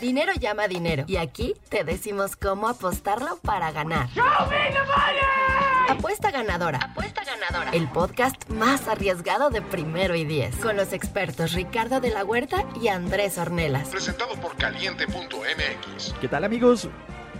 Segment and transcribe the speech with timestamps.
[0.00, 1.04] Dinero llama dinero.
[1.06, 4.08] Y aquí te decimos cómo apostarlo para ganar.
[5.88, 6.78] Apuesta ganadora.
[6.78, 7.70] Apuesta ganadora.
[7.72, 10.56] El podcast más arriesgado de primero y diez.
[10.56, 13.88] Con los expertos Ricardo de la Huerta y Andrés Ornelas.
[13.88, 16.14] Presentado por caliente.mx.
[16.18, 16.88] ¿Qué tal amigos?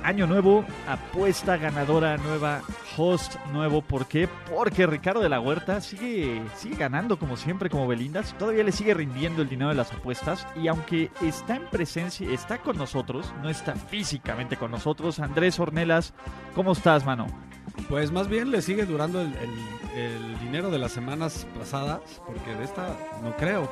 [0.03, 2.63] Año nuevo, apuesta ganadora nueva,
[2.97, 3.83] host nuevo.
[3.83, 4.29] ¿Por qué?
[4.51, 8.35] Porque Ricardo de la Huerta sigue, sigue ganando como siempre, como Belindas.
[8.39, 10.47] Todavía le sigue rindiendo el dinero de las apuestas.
[10.57, 15.21] Y aunque está en presencia, está con nosotros, no está físicamente con nosotros.
[15.21, 16.15] Andrés Ornelas,
[16.55, 17.27] ¿cómo estás, mano?
[17.89, 22.55] Pues más bien le sigue durando el, el- el dinero de las semanas pasadas, porque
[22.55, 23.69] de esta no creo.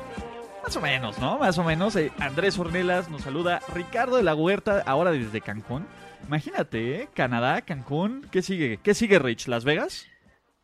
[0.63, 1.39] Más o menos, ¿no?
[1.39, 1.95] Más o menos.
[1.95, 3.61] Eh, Andrés Ornelas nos saluda.
[3.73, 5.87] Ricardo de la Huerta, ahora desde Cancún.
[6.29, 7.09] Imagínate, ¿eh?
[7.15, 8.27] Canadá, Cancún.
[8.31, 8.77] ¿Qué sigue?
[8.83, 9.47] ¿Qué sigue, Rich?
[9.47, 10.05] ¿Las Vegas?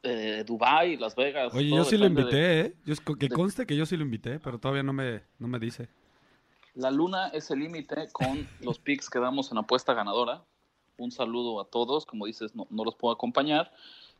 [0.04, 1.52] eh, Dubai, Las Vegas.
[1.56, 2.74] Oye, yo sí lo de- invité, ¿eh?
[2.86, 5.88] Yo, que conste que yo sí lo invité, pero todavía no me, no me dice.
[6.76, 10.44] La luna es el límite con los picks que damos en apuesta ganadora.
[10.98, 13.72] Un saludo a todos, como dices, no, no los puedo acompañar,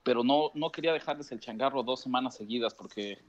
[0.02, 3.20] pero no, no quería dejarles el changarro dos semanas seguidas porque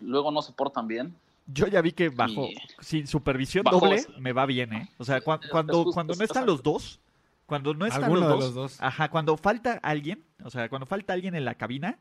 [0.00, 1.16] luego no se portan bien.
[1.48, 4.12] Yo ya vi que bajo, Y- sin supervisión Bajo doble, ese.
[4.20, 4.88] me va bien, ¿eh?
[4.98, 7.00] O sea, cua- Es- es cuando, cuando no es- están los dos,
[7.48, 8.76] cuando no están los dos, los dos.
[8.78, 11.98] ajá, cuando falta alguien, o sea, cuando falta alguien en la cabina,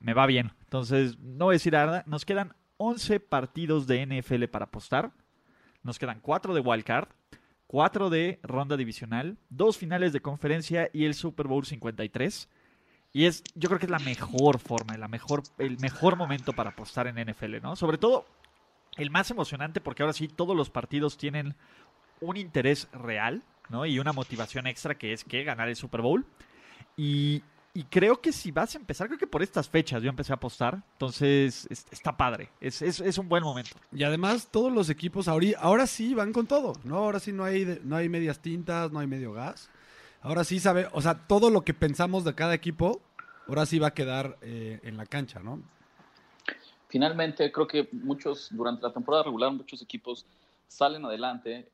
[0.00, 0.50] me va bien.
[0.64, 2.02] Entonces, no voy a decir nada.
[2.06, 5.12] Nos quedan 11 partidos de NFL para apostar.
[5.84, 7.06] Nos quedan 4 de wildcard,
[7.68, 12.48] 4 de ronda divisional, dos finales de conferencia y el Super Bowl 53.
[13.12, 16.70] Y es, yo creo que es la mejor forma, la mejor, el mejor momento para
[16.70, 17.76] apostar en NFL, ¿no?
[17.76, 18.26] Sobre todo
[18.96, 21.54] el más emocionante porque ahora sí todos los partidos tienen
[22.20, 23.86] un interés real, ¿no?
[23.86, 26.24] Y una motivación extra que es que ganar el Super Bowl.
[26.96, 27.42] Y,
[27.74, 30.36] y creo que si vas a empezar, creo que por estas fechas yo empecé a
[30.36, 33.76] apostar, entonces es- está padre, es, es, es un buen momento.
[33.92, 36.96] Y además todos los equipos ahori- ahora sí van con todo, ¿no?
[36.96, 39.70] Ahora sí no hay, no hay medias tintas, no hay medio gas.
[40.22, 43.00] Ahora sí sabe, o sea, todo lo que pensamos de cada equipo,
[43.46, 45.62] ahora sí va a quedar eh, en la cancha, ¿no?
[46.88, 50.24] Finalmente, creo que muchos, durante la temporada regular, muchos equipos
[50.66, 51.68] salen adelante,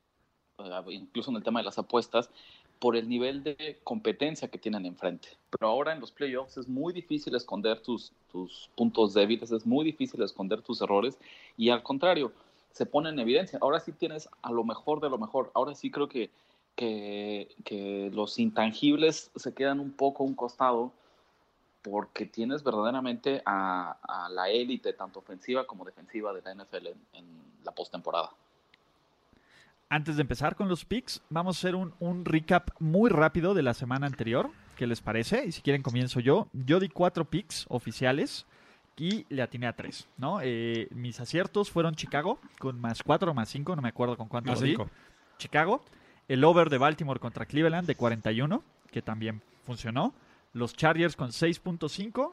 [0.90, 2.30] incluso en el tema de las apuestas,
[2.78, 5.28] por el nivel de competencia que tienen enfrente.
[5.50, 9.84] Pero ahora en los playoffs es muy difícil esconder tus, tus puntos débiles, es muy
[9.84, 11.18] difícil esconder tus errores
[11.56, 12.32] y al contrario,
[12.72, 13.58] se pone en evidencia.
[13.62, 15.52] Ahora sí tienes a lo mejor de lo mejor.
[15.54, 16.30] Ahora sí creo que,
[16.74, 20.92] que, que los intangibles se quedan un poco a un costado
[21.84, 27.26] porque tienes verdaderamente a, la élite, tanto ofensiva como defensiva de la NFL en
[27.62, 28.30] la postemporada.
[29.88, 33.62] Antes de empezar con los picks, vamos a hacer un, un recap muy rápido de
[33.62, 34.50] la semana anterior.
[34.76, 35.44] ¿Qué les parece?
[35.46, 36.48] Y si quieren comienzo yo.
[36.52, 38.46] Yo di cuatro picks oficiales
[38.96, 40.38] y le atiné a tres, ¿no?
[40.42, 44.28] Eh, mis aciertos fueron Chicago con más cuatro o más cinco, no me acuerdo con
[44.28, 44.72] cuánto Más lo di.
[44.72, 44.90] cinco.
[45.38, 45.84] Chicago.
[46.26, 50.14] El over de Baltimore contra Cleveland de 41, que también funcionó.
[50.54, 52.32] Los Chargers con 6.5.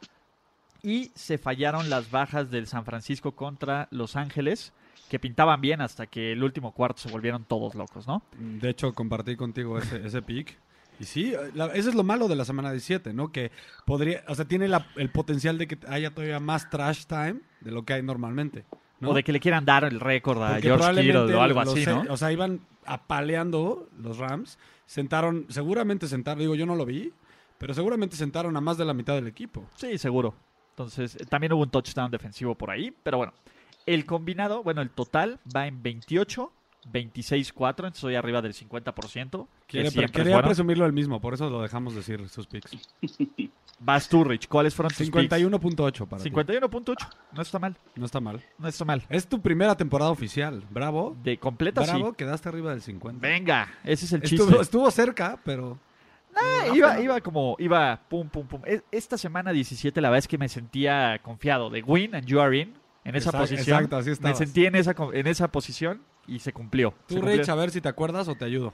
[0.83, 4.73] Y se fallaron las bajas del San Francisco contra Los Ángeles,
[5.09, 8.23] que pintaban bien hasta que el último cuarto se volvieron todos locos, ¿no?
[8.37, 10.57] De hecho, compartí contigo ese, ese pick.
[10.99, 13.31] Y sí, la- ese es lo malo de la semana 17, ¿no?
[13.31, 13.51] Que
[13.85, 17.71] podría, o sea, tiene la- el potencial de que haya todavía más trash time de
[17.71, 18.65] lo que hay normalmente.
[18.99, 19.09] ¿no?
[19.09, 21.83] O de que le quieran dar el récord a Porque George Kittle o algo así,
[21.87, 22.05] ¿no?
[22.09, 24.57] O sea, iban apaleando los Rams.
[24.85, 27.11] Sentaron, seguramente sentaron, digo, yo no lo vi,
[27.57, 29.65] pero seguramente sentaron a más de la mitad del equipo.
[29.75, 30.33] Sí, seguro.
[30.71, 33.33] Entonces, también hubo un touchdown defensivo por ahí, pero bueno.
[33.85, 36.51] El combinado, bueno, el total va en 28,
[36.91, 39.47] 26-4, entonces estoy arriba del 50%.
[39.67, 40.47] Que Quiere- quería bueno.
[40.47, 42.71] presumirlo el mismo, por eso lo dejamos decir sus picks.
[43.83, 44.47] Vas tú, Rich.
[44.47, 45.31] ¿Cuáles fueron tus picks?
[45.33, 46.29] 51.8 para ti.
[46.29, 46.95] 51.8.
[47.33, 47.75] No está mal.
[47.95, 48.39] No está mal.
[48.59, 49.03] No está mal.
[49.09, 50.63] Es tu primera temporada oficial.
[50.69, 51.17] Bravo.
[51.23, 52.15] De completa, Bravo, sí.
[52.17, 53.19] quedaste arriba del 50.
[53.27, 54.61] Venga, ese es el chiste.
[54.61, 55.79] Estuvo, cerca, pero
[56.35, 58.61] Eh, iba, iba como, iba pum, pum, pum.
[58.65, 62.39] E- Esta semana 17, la verdad es que me sentía confiado de win and you
[62.39, 63.77] are in, en esa Exacto, posición.
[63.77, 66.93] exacto, así me sentí en esa, en esa posición y se cumplió.
[67.07, 67.37] Se tú, cumplió.
[67.37, 68.73] Rich, a ver si te acuerdas o te ayudo.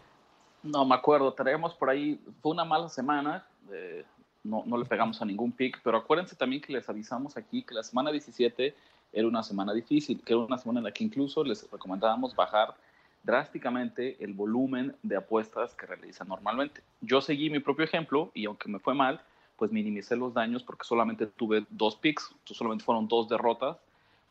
[0.63, 4.03] No me acuerdo, traemos por ahí, fue una mala semana, eh,
[4.43, 7.73] no, no le pegamos a ningún pick, pero acuérdense también que les avisamos aquí que
[7.73, 8.75] la semana 17
[9.13, 12.75] era una semana difícil, que era una semana en la que incluso les recomendábamos bajar
[13.23, 16.81] drásticamente el volumen de apuestas que realizan normalmente.
[17.01, 19.21] Yo seguí mi propio ejemplo y aunque me fue mal,
[19.57, 23.77] pues minimicé los daños porque solamente tuve dos picks, solamente fueron dos derrotas.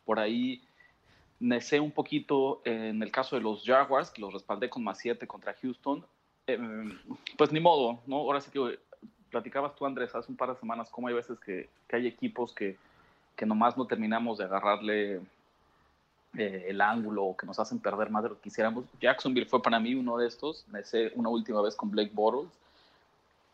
[0.07, 0.63] Por ahí
[1.37, 5.27] necé un poquito en el caso de los Jaguars, que los respaldé con más 7
[5.27, 6.05] contra Houston.
[6.47, 6.57] Eh,
[7.37, 8.19] pues ni modo, ¿no?
[8.19, 8.79] Ahora sí que
[9.29, 12.53] platicabas tú, Andrés, hace un par de semanas, cómo hay veces que, que hay equipos
[12.53, 12.77] que,
[13.35, 15.15] que nomás no terminamos de agarrarle
[16.37, 18.85] eh, el ángulo, que nos hacen perder más de lo que quisiéramos.
[19.01, 22.57] Jacksonville fue para mí uno de estos, me sé una última vez con Blake Bortles.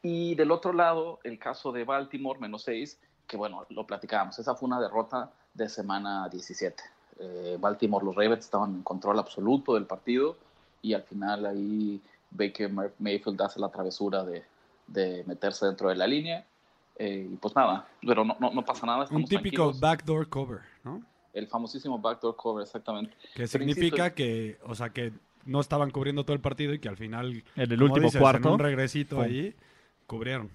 [0.03, 4.53] Y del otro lado, el caso de Baltimore, menos 6, que bueno, lo platicábamos, esa
[4.53, 6.83] fue una derrota de semana 17.
[7.19, 10.37] Eh, Baltimore, los Ravens estaban en control absoluto del partido
[10.81, 12.01] y al final ahí
[12.31, 14.43] Baker Mayfield hace la travesura de,
[14.87, 16.45] de meterse dentro de la línea.
[16.97, 19.07] Eh, y pues nada, pero no, no, pasa nada.
[19.09, 21.01] Un típico backdoor cover, ¿no?
[21.33, 23.15] El famosísimo backdoor cover, exactamente.
[23.33, 25.11] Que significa que, o sea, que
[25.45, 28.53] no estaban cubriendo todo el partido y que al final, en el último cuarto, en
[28.53, 29.55] un regresito ahí,
[30.05, 30.51] cubrieron.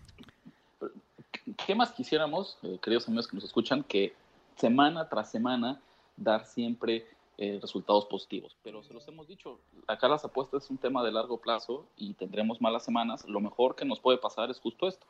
[1.67, 4.15] ¿Qué más quisiéramos, eh, queridos amigos que nos escuchan, que
[4.58, 5.81] semana tras semana
[6.16, 7.06] dar siempre
[7.38, 8.56] eh, resultados positivos?
[8.62, 12.14] Pero se los hemos dicho, acá las apuestas es un tema de largo plazo y
[12.14, 13.26] tendremos malas semanas.
[13.28, 15.06] Lo mejor que nos puede pasar es justo esto.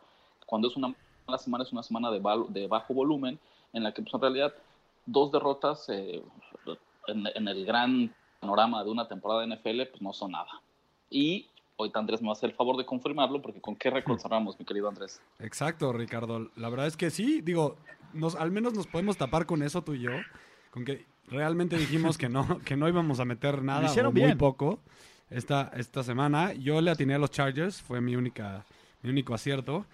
[0.46, 0.94] Cuando es una
[1.26, 3.38] mala semana, es una semana de, de bajo volumen,
[3.72, 4.54] en la que pues, en realidad
[5.06, 6.22] dos derrotas eh,
[7.06, 10.60] en, el gran panorama de una temporada de NFL, pues no son nada.
[11.10, 11.46] Y
[11.78, 14.58] hoy Andrés me va a hacer el favor de confirmarlo, porque ¿con qué récord cerramos,
[14.58, 15.22] mi querido Andrés?
[15.38, 16.50] Exacto, Ricardo.
[16.56, 17.76] La verdad es que sí, digo,
[18.12, 20.10] nos, al menos nos podemos tapar con eso tú y yo,
[20.70, 24.80] con que realmente dijimos que no, que no íbamos a meter nada o muy poco
[25.30, 26.52] esta, esta semana.
[26.52, 28.64] Yo le atiné a los Chargers, fue mi, única,
[29.02, 29.86] mi único acierto.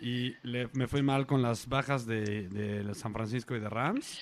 [0.00, 4.20] Y me fui mal con las bajas de, de San Francisco y de Rams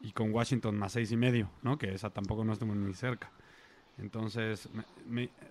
[0.00, 1.78] y con Washington más seis y medio, ¿no?
[1.78, 3.30] Que esa tampoco no estuvo ni cerca.
[3.98, 4.68] Entonces,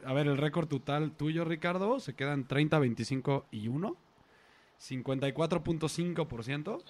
[0.06, 3.96] a ver, el récord total tuyo, Ricardo, se quedan 30, 25 y 1.
[4.80, 6.82] 54.5%.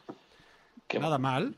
[1.00, 1.56] Nada mal.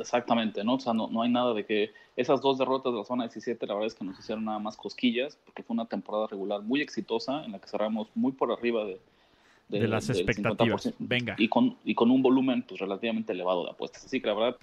[0.00, 0.74] Exactamente, ¿no?
[0.74, 3.66] O sea, no, no, hay nada de que esas dos derrotas de la zona 17,
[3.66, 6.80] la verdad es que nos hicieron nada más cosquillas, porque fue una temporada regular muy
[6.80, 8.98] exitosa, en la que cerramos muy por arriba de,
[9.68, 10.94] de, las expectativas.
[10.98, 11.36] Venga.
[11.38, 14.06] Y con, y con un volumen pues, relativamente elevado de apuestas.
[14.06, 14.56] Así que la verdad,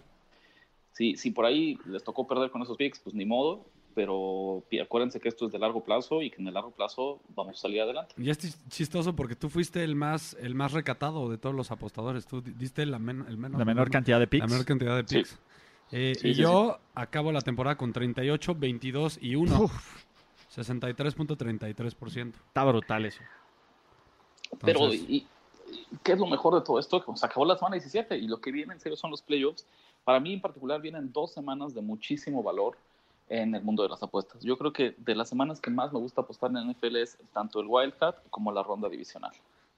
[0.94, 5.19] si, si por ahí les tocó perder con esos picks, pues ni modo, pero acuérdense
[5.19, 7.81] que esto es de largo plazo y que en el largo plazo vamos a salir
[7.81, 8.13] adelante.
[8.18, 8.38] Y es
[8.69, 12.25] chistoso porque tú fuiste el más el más recatado de todos los apostadores.
[12.25, 14.42] Tú diste la, el menos, la menor cantidad de picks.
[14.42, 15.40] La menor cantidad de picks.
[15.92, 19.69] Eh, y yo acabo la temporada con 38, 22 y 1.
[20.56, 22.34] 63.33%.
[22.48, 23.22] Está brutal eso.
[24.62, 25.25] Pero, y,
[26.04, 27.04] ¿qué es lo mejor de todo esto?
[27.16, 29.66] Se acabó la semana 17 y lo que viene en serio son los playoffs.
[30.04, 32.78] Para mí en particular vienen dos semanas de muchísimo valor
[33.30, 34.44] en el mundo de las apuestas.
[34.44, 37.60] Yo creo que de las semanas que más me gusta apostar en NFL es tanto
[37.60, 39.31] el Wildcard como la ronda divisional.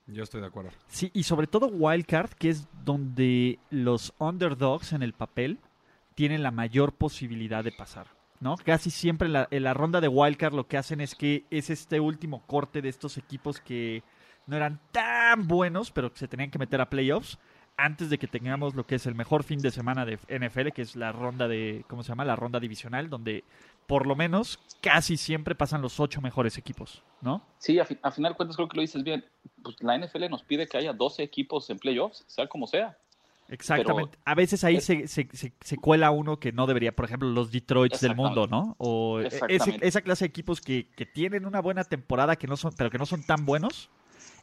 [0.07, 0.71] Yo estoy de acuerdo.
[0.87, 5.59] Sí, y sobre todo Wildcard, que es donde los underdogs en el papel
[6.13, 8.07] tienen la mayor posibilidad de pasar.
[8.39, 8.55] ¿no?
[8.57, 12.43] Casi siempre en la ronda de Wildcard lo que hacen es que es este último
[12.45, 14.03] corte de estos equipos que
[14.45, 17.39] no eran tan buenos, pero se tenían que meter a playoffs
[17.77, 20.81] antes de que tengamos lo que es el mejor fin de semana de NFL, que
[20.81, 22.25] es la ronda de, ¿cómo se llama?
[22.25, 23.43] La ronda divisional, donde
[23.87, 27.41] por lo menos casi siempre pasan los ocho mejores equipos, ¿no?
[27.59, 29.25] Sí, a, final de cuentas creo que lo dices bien.
[29.61, 32.97] Pues la NFL nos pide que haya 12 equipos en playoffs, sea como sea.
[33.47, 34.17] Exactamente.
[34.25, 38.01] a veces ahí se, se, se, cuela uno que no debería, por ejemplo, los Detroits
[38.01, 38.75] del mundo, ¿no?
[38.79, 39.29] O e,
[39.81, 42.97] esa clase de equipos que, que, tienen una buena temporada, que no son, pero que
[42.97, 43.91] no son tan buenos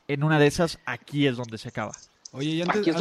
[0.06, 1.92] en una de esas, aquí es donde se acaba.
[2.32, 2.96] Oye, y antes,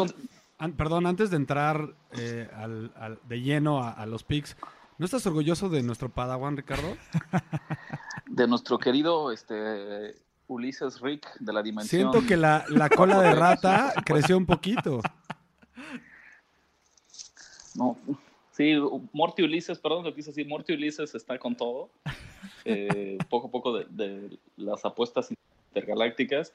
[0.77, 4.57] perdón, antes de entrar eh, al, de lleno a, los picks,
[4.97, 6.97] ¿no estás orgulloso de nuestro Padawan, Ricardo?
[8.27, 10.15] De nuestro querido este,
[10.47, 12.11] Ulises Rick de la dimensión.
[12.11, 12.63] Siento que la,
[12.95, 15.01] cola de rata creció un poquito.
[17.75, 17.97] No,
[18.51, 18.73] sí,
[19.11, 21.89] Morty Ulises, perdón lo quise decir, Morty Ulises está con todo.
[22.63, 25.29] Eh, poco a poco de, de las apuestas
[25.73, 26.53] intergalácticas.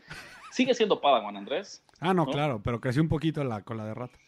[0.50, 1.82] Sigue siendo Padawan, Andrés.
[2.00, 4.18] Ah, no, claro, pero creció un poquito la cola de rata.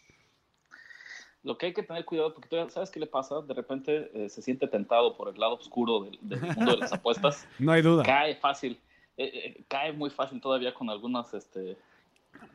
[1.43, 3.41] Lo que hay que tener cuidado, porque ¿sabes qué le pasa?
[3.43, 7.47] De repente eh, se siente tentado por el lado oscuro del, mundo de las apuestas.
[7.59, 8.03] no hay duda.
[8.03, 8.79] Cae fácil.
[9.17, 11.77] Eh, eh, cae muy fácil todavía con algunas, este,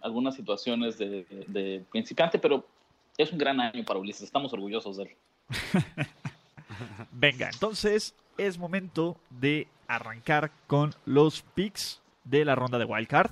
[0.01, 2.65] algunas situaciones de, de principiante, pero
[3.17, 4.23] es un gran año para Ulises.
[4.23, 5.09] Estamos orgullosos de él.
[7.11, 13.31] Venga, entonces es momento de arrancar con los picks de la ronda de Wildcard.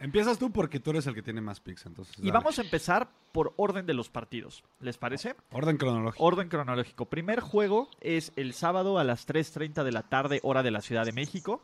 [0.00, 2.16] Empiezas tú porque tú eres el que tiene más picks, entonces.
[2.22, 4.64] Y vamos a empezar por orden de los partidos.
[4.80, 5.36] ¿Les parece?
[5.52, 6.24] Orden cronológico.
[6.24, 7.04] Orden cronológico.
[7.04, 11.04] Primer juego es el sábado a las 3.30 de la tarde, hora de la Ciudad
[11.04, 11.62] de México.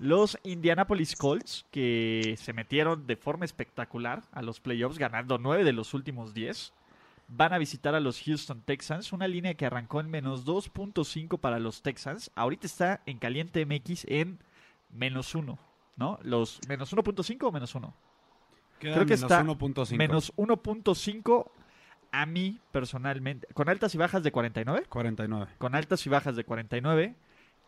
[0.00, 5.72] Los Indianapolis Colts, que se metieron de forma espectacular a los playoffs, ganando 9 de
[5.72, 6.72] los últimos 10,
[7.28, 9.12] van a visitar a los Houston Texans.
[9.12, 12.32] Una línea que arrancó en menos 2.5 para los Texans.
[12.34, 14.40] Ahorita está en caliente MX en
[14.90, 15.56] menos 1.
[15.96, 16.18] ¿No?
[16.22, 17.94] Los menos 1.5 o menos 1.
[18.78, 19.96] Creo que está menos 1.5.
[19.96, 21.50] Menos 1.5
[22.12, 25.52] a mí personalmente, con altas y bajas de 49, 49.
[25.58, 27.14] con altas y bajas de 49,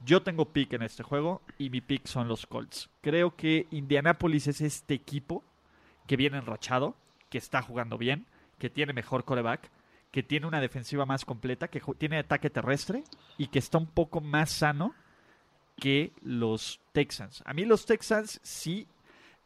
[0.04, 2.88] yo tengo pick en este juego y mi pick son los Colts.
[3.00, 5.44] Creo que Indianapolis es este equipo
[6.06, 6.96] que viene enrachado,
[7.28, 8.26] que está jugando bien,
[8.58, 9.70] que tiene mejor coreback,
[10.10, 13.04] que tiene una defensiva más completa, que tiene ataque terrestre
[13.36, 14.94] y que está un poco más sano
[15.80, 17.42] que los Texans.
[17.44, 18.86] A mí los Texans sí,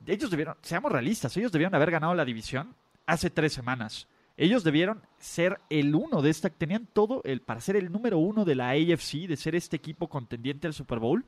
[0.07, 2.75] ellos debieron, seamos realistas, ellos debieron haber ganado la división
[3.07, 4.09] hace tres semanas.
[4.37, 8.45] Ellos debieron ser el uno de esta, tenían todo el para ser el número uno
[8.45, 11.25] de la AFC, de ser este equipo contendiente al Super Bowl.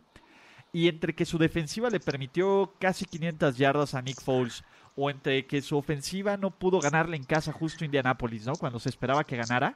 [0.72, 4.64] Y entre que su defensiva le permitió casi 500 yardas a Nick Foles,
[4.96, 8.54] o entre que su ofensiva no pudo ganarle en casa justo a Indianapolis, ¿no?
[8.54, 9.74] Cuando se esperaba que ganara,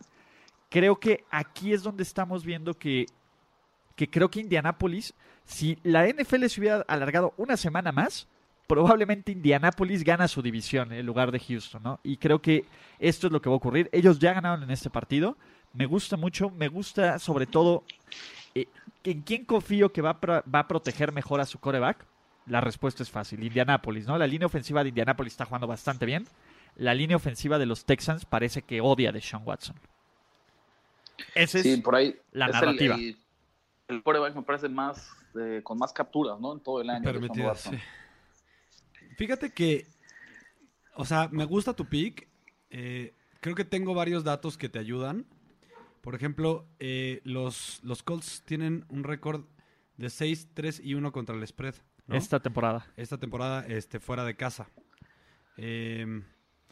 [0.68, 3.06] creo que aquí es donde estamos viendo que,
[3.98, 5.12] que creo que Indianapolis,
[5.44, 8.28] si la NFL se hubiera alargado una semana más,
[8.68, 11.98] probablemente Indianapolis gana su división en lugar de Houston, ¿no?
[12.04, 12.64] Y creo que
[13.00, 13.90] esto es lo que va a ocurrir.
[13.90, 15.36] Ellos ya ganaron en este partido.
[15.72, 17.82] Me gusta mucho, me gusta sobre todo
[18.54, 18.68] eh,
[19.02, 22.06] en quién confío que va a, va a proteger mejor a su coreback.
[22.46, 24.16] La respuesta es fácil, Indianapolis, ¿no?
[24.16, 26.28] La línea ofensiva de Indianapolis está jugando bastante bien.
[26.76, 29.74] La línea ofensiva de los Texans parece que odia de Sean Watson.
[31.34, 32.14] Ese es por ahí.
[32.30, 32.94] la es narrativa.
[32.94, 33.16] El, el
[34.02, 36.52] quarterback me parece más eh, con más capturas, ¿no?
[36.52, 37.04] En todo el año.
[37.04, 37.76] Permitidas, sí.
[39.16, 39.86] Fíjate que,
[40.94, 42.28] o sea, me gusta tu pick.
[42.70, 45.26] eh, creo que tengo varios datos que te ayudan.
[46.00, 49.44] Por ejemplo, eh, los, los Colts tienen un récord
[49.96, 51.74] de 6, 3 y 1 contra el spread.
[52.06, 52.16] ¿no?
[52.16, 52.86] esta temporada.
[52.96, 54.70] Esta temporada este, fuera de casa.
[55.56, 56.22] Eh,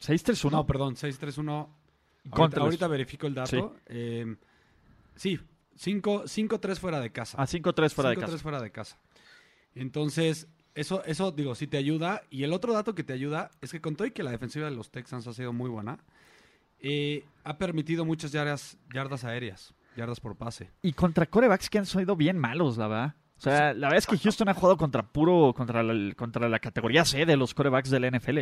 [0.00, 0.50] 6-3-1.
[0.50, 1.68] no, perdón, 6-3-1.
[2.30, 3.76] Contra Ahorita, ahorita verifico el dato.
[3.86, 4.36] Eh,
[5.14, 5.38] sí,
[5.78, 7.40] 5-3 fuera de casa.
[7.40, 8.38] A 5-3 fuera de 5-3 casa.
[8.38, 8.98] fuera de casa.
[9.74, 12.22] Entonces, eso, eso digo, sí te ayuda.
[12.30, 14.68] Y el otro dato que te ayuda es que con todo y que la defensiva
[14.68, 15.98] de los Texans ha sido muy buena,
[16.80, 20.70] eh, ha permitido muchas yardas, yardas aéreas, yardas por pase.
[20.82, 23.14] Y contra corebacks que han sido bien malos, la verdad.
[23.38, 26.58] O sea, la verdad es que Houston ha jugado contra puro, contra la, contra la
[26.58, 28.40] categoría C de los corebacks del NFL.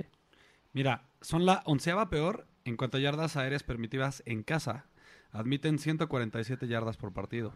[0.72, 4.86] Mira, son la onceava peor en cuanto a yardas aéreas permitidas en casa.
[5.34, 7.52] Admiten 147 yardas por partido.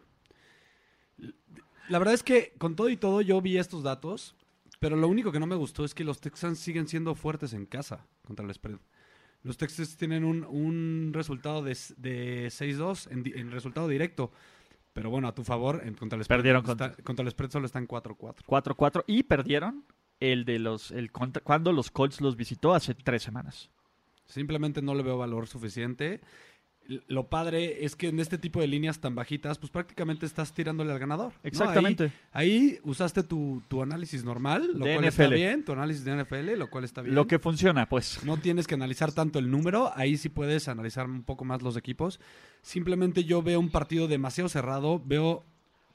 [1.88, 4.34] La verdad es que con todo y todo yo vi estos datos,
[4.78, 7.64] pero lo único que no me gustó es que los Texans siguen siendo fuertes en
[7.66, 8.78] casa contra el spread.
[9.42, 14.32] Los Texans tienen un, un resultado de, de 6-2 en, resultado directo.
[14.92, 17.66] Pero bueno, a tu favor, en, contra, el spread, Perdieron está- contra el spread solo
[17.66, 18.16] están 4-4.
[18.44, 19.84] 4-4 y perdieron
[20.18, 23.70] el de los el contra- cuando los Colts los visitó hace tres semanas.
[24.26, 26.20] Simplemente no le veo valor suficiente.
[27.06, 30.90] Lo padre es que en este tipo de líneas tan bajitas, pues prácticamente estás tirándole
[30.90, 31.34] al ganador.
[31.34, 31.40] ¿no?
[31.42, 32.12] Exactamente.
[32.32, 35.34] Ahí, ahí usaste tu, tu análisis normal, lo De cual está NFL.
[35.34, 37.14] bien, tu análisis de NFL, lo cual está bien.
[37.14, 38.24] Lo que funciona, pues.
[38.24, 41.76] No tienes que analizar tanto el número, ahí sí puedes analizar un poco más los
[41.76, 42.20] equipos.
[42.62, 45.44] Simplemente yo veo un partido demasiado cerrado, veo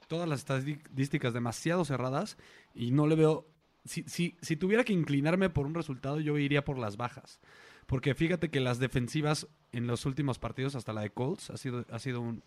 [0.08, 2.38] todas las estadísticas demasiado cerradas
[2.76, 3.48] y no le veo...
[3.84, 7.40] Si, si, si tuviera que inclinarme por un resultado, yo iría por las bajas.
[7.86, 11.86] Porque fíjate que las defensivas en los últimos partidos, hasta la de Colts, ha sido,
[11.92, 12.42] ha sido un...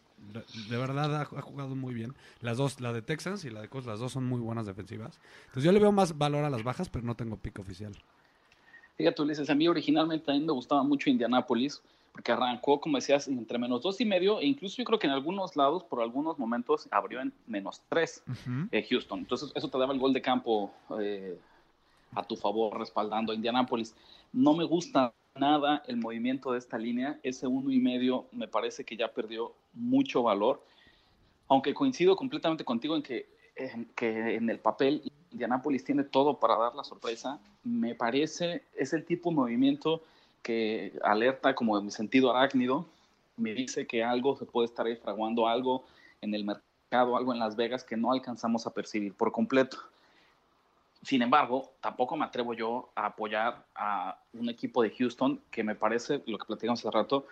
[0.71, 2.14] De verdad ha, ha jugado muy bien.
[2.40, 5.19] Las dos, la de Texans y la de Colts, las dos son muy buenas defensivas.
[5.47, 7.93] Entonces yo le veo más valor a las bajas, pero no tengo pick oficial.
[8.97, 13.59] Fíjate, Ulises, a mí originalmente también me gustaba mucho Indianápolis, porque arrancó, como decías, entre
[13.59, 16.88] menos dos y medio, e incluso yo creo que en algunos lados, por algunos momentos,
[16.90, 18.23] abrió en menos tres
[18.73, 19.19] eh, Houston.
[19.19, 21.38] Entonces, eso te daba el gol de campo eh,
[22.14, 23.95] a tu favor, respaldando a Indianápolis.
[24.33, 27.19] No me gusta nada el movimiento de esta línea.
[27.23, 30.62] Ese uno y medio me parece que ya perdió mucho valor.
[31.49, 36.57] Aunque coincido completamente contigo en que, en que en el papel Indianápolis tiene todo para
[36.57, 40.02] dar la sorpresa, me parece, es el tipo de movimiento
[40.43, 42.87] que alerta como en mi sentido arácnido,
[43.37, 45.85] me dice que algo se puede estar fraguando, algo
[46.21, 49.78] en el mercado, algo en Las Vegas que no alcanzamos a percibir por completo.
[51.06, 55.76] Sin embargo, tampoco me atrevo yo a apoyar a un equipo de Houston que me
[55.76, 57.26] parece, lo que platicamos hace rato,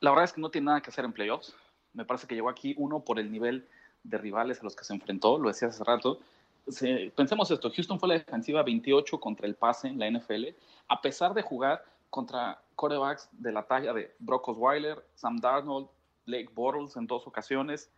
[0.00, 1.54] la verdad es que no tiene nada que hacer en playoffs.
[1.92, 3.64] Me parece que llegó aquí uno por el nivel
[4.02, 6.18] de rivales a los que se enfrentó, lo decía hace rato.
[6.66, 10.56] Se- pensemos esto, Houston fue la defensiva 28 contra el pase en la NFL,
[10.88, 15.86] a pesar de jugar contra quarterbacks de la talla de Brock Osweiler, Sam Darnold,
[16.26, 17.88] Blake Bortles en dos ocasiones.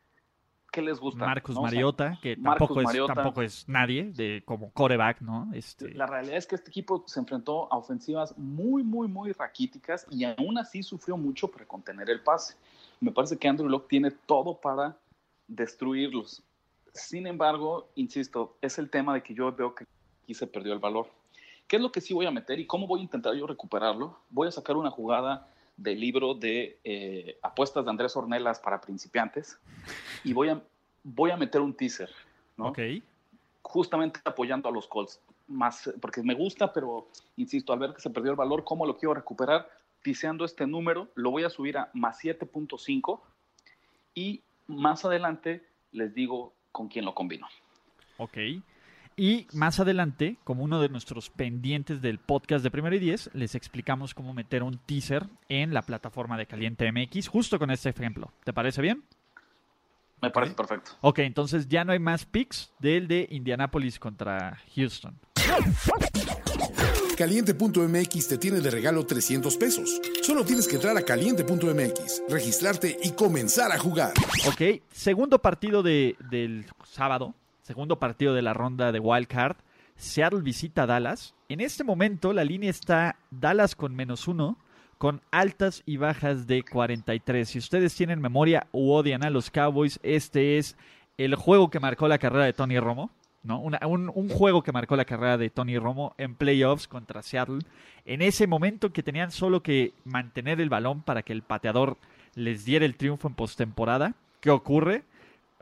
[0.75, 1.25] ¿Qué les gusta?
[1.25, 1.61] Marcus ¿no?
[1.61, 3.15] O sea, Mariota, que tampoco es, Mariota.
[3.15, 5.49] tampoco es nadie de como coreback, ¿no?
[5.55, 10.05] Este, La realidad es que este equipo se enfrentó a ofensivas muy, muy, muy raquíticas
[10.11, 12.57] y aún así sufrió mucho para contener el pase.
[12.99, 14.97] Me parece que Andrew Locke tiene todo para
[15.47, 16.43] destruirlos.
[16.93, 19.85] Sin embargo, insisto, es el tema de que yo veo que
[20.25, 21.07] aquí se perdió el valor.
[21.69, 24.19] ¿Qué es lo que sí voy a meter y cómo voy a intentar yo recuperarlo?
[24.29, 29.59] Voy a sacar una jugada del libro de eh, apuestas de Andrés Ornelas para principiantes
[30.23, 30.63] y voy a,
[31.03, 32.11] voy a meter un teaser,
[32.57, 32.67] ¿no?
[32.67, 32.79] Ok.
[33.63, 38.11] Justamente apoyando a los Colts, más, porque me gusta, pero insisto, al ver que se
[38.11, 39.69] perdió el valor, ¿cómo lo quiero recuperar?
[40.03, 43.21] Tiseando este número, lo voy a subir a más 7.5
[44.15, 47.47] y más adelante les digo con quién lo combino.
[48.19, 48.37] Ok.
[49.17, 53.55] Y más adelante, como uno de nuestros pendientes del podcast de Primero y Diez, les
[53.55, 58.33] explicamos cómo meter un teaser en la plataforma de Caliente MX, justo con este ejemplo.
[58.45, 59.05] ¿Te parece bien?
[60.21, 60.93] Me parece perfecto.
[61.03, 65.17] Ok, entonces ya no hay más picks del de Indianapolis contra Houston.
[67.17, 70.01] Caliente.mx te tiene de regalo 300 pesos.
[70.23, 74.13] Solo tienes que entrar a caliente.mx, registrarte y comenzar a jugar.
[74.49, 79.57] Ok, segundo partido de- del sábado, segundo partido de la ronda de Wild Card.
[79.97, 81.35] Seattle visita a Dallas.
[81.49, 84.59] En este momento la línea está Dallas con menos uno,
[84.99, 87.49] con altas y bajas de 43.
[87.49, 90.77] Si ustedes tienen memoria u odian a los Cowboys, este es
[91.17, 93.11] el juego que marcó la carrera de Tony Romo.
[93.43, 93.61] ¿no?
[93.61, 97.61] Un, un juego que marcó la carrera de Tony Romo en playoffs contra Seattle.
[98.05, 101.97] En ese momento que tenían solo que mantener el balón para que el pateador
[102.35, 104.15] les diera el triunfo en postemporada.
[104.41, 105.05] ¿Qué ocurre?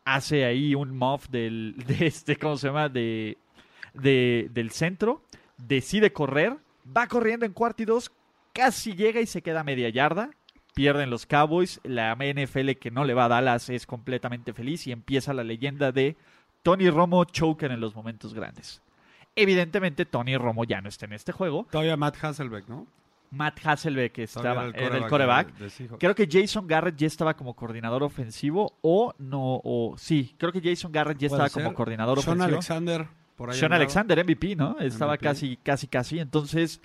[0.05, 2.89] Hace ahí un muff del, de este, ¿cómo se llama?
[2.89, 3.39] De,
[3.95, 5.23] de- del centro.
[5.59, 6.57] Decide correr.
[6.97, 8.11] Va corriendo en cuarto y dos.
[8.53, 10.31] Casi llega y se queda media yarda.
[10.75, 11.81] Pierden los Cowboys.
[11.85, 14.87] La NFL que no le va a Dallas es completamente feliz.
[14.87, 16.17] Y empieza la leyenda de
[16.63, 18.83] Tony Romo choker en los momentos grandes.
[19.37, 21.67] Evidentemente, Tony Romo ya no está en este juego.
[21.71, 22.87] Todavía Matt Hasselbeck, ¿no?
[23.33, 25.55] Matt Hasselbeck estaba, era el coreback.
[25.55, 25.99] de- de Seahawks.
[25.99, 30.61] Creo que Jason Garrett ya estaba como coordinador ofensivo o no, o sí, creo que
[30.63, 32.57] Jason Garrett ya estaba como coordinador Sean ofensivo.
[32.59, 33.59] Alexander, por ahí.
[33.59, 33.73] Sean.
[33.73, 34.79] Alexander, MVP, ¿no?
[34.79, 35.25] Estaba MVP.
[35.25, 36.19] casi, casi, casi.
[36.19, 36.81] Entonces,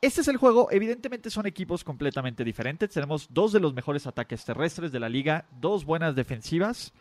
[0.00, 0.68] este es el juego.
[0.70, 2.88] Evidentemente son equipos completamente diferentes.
[2.90, 6.92] Tenemos dos de los mejores ataques terrestres de la liga, dos buenas defensivas.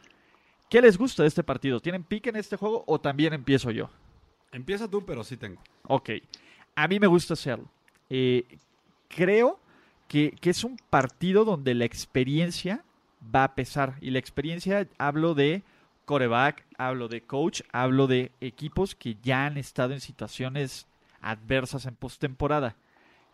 [0.69, 1.79] ¿Qué les gusta de este partido?
[1.79, 3.89] ¿Tienen pique en este juego o también empiezo yo?
[4.51, 5.61] Empieza tú, pero sí tengo.
[5.83, 6.09] Ok.
[6.75, 7.65] A mí me gusta Seattle.
[8.09, 8.45] Eh,
[9.07, 9.59] creo
[10.07, 12.83] que, es un partido donde la experiencia
[13.33, 13.95] va a pesar.
[14.01, 15.63] Y la experiencia hablo de
[16.05, 20.87] coreback, hablo de coach, hablo de equipos que ya han estado en situaciones
[21.21, 22.75] adversas en postemporada.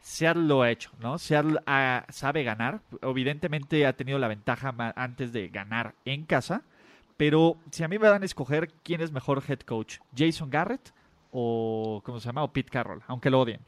[0.02, 1.18] Seattle lo ha hecho, ¿no?
[1.18, 2.82] Seattle ha- sabe ganar.
[3.02, 6.64] Evidentemente ha tenido la ventaja antes de ganar en casa.
[7.16, 10.92] Pero si a mí me dan a escoger quién es mejor head coach, Jason Garrett
[11.32, 12.44] o ¿cómo se llama?
[12.44, 13.62] O Pete Carroll, aunque lo odien.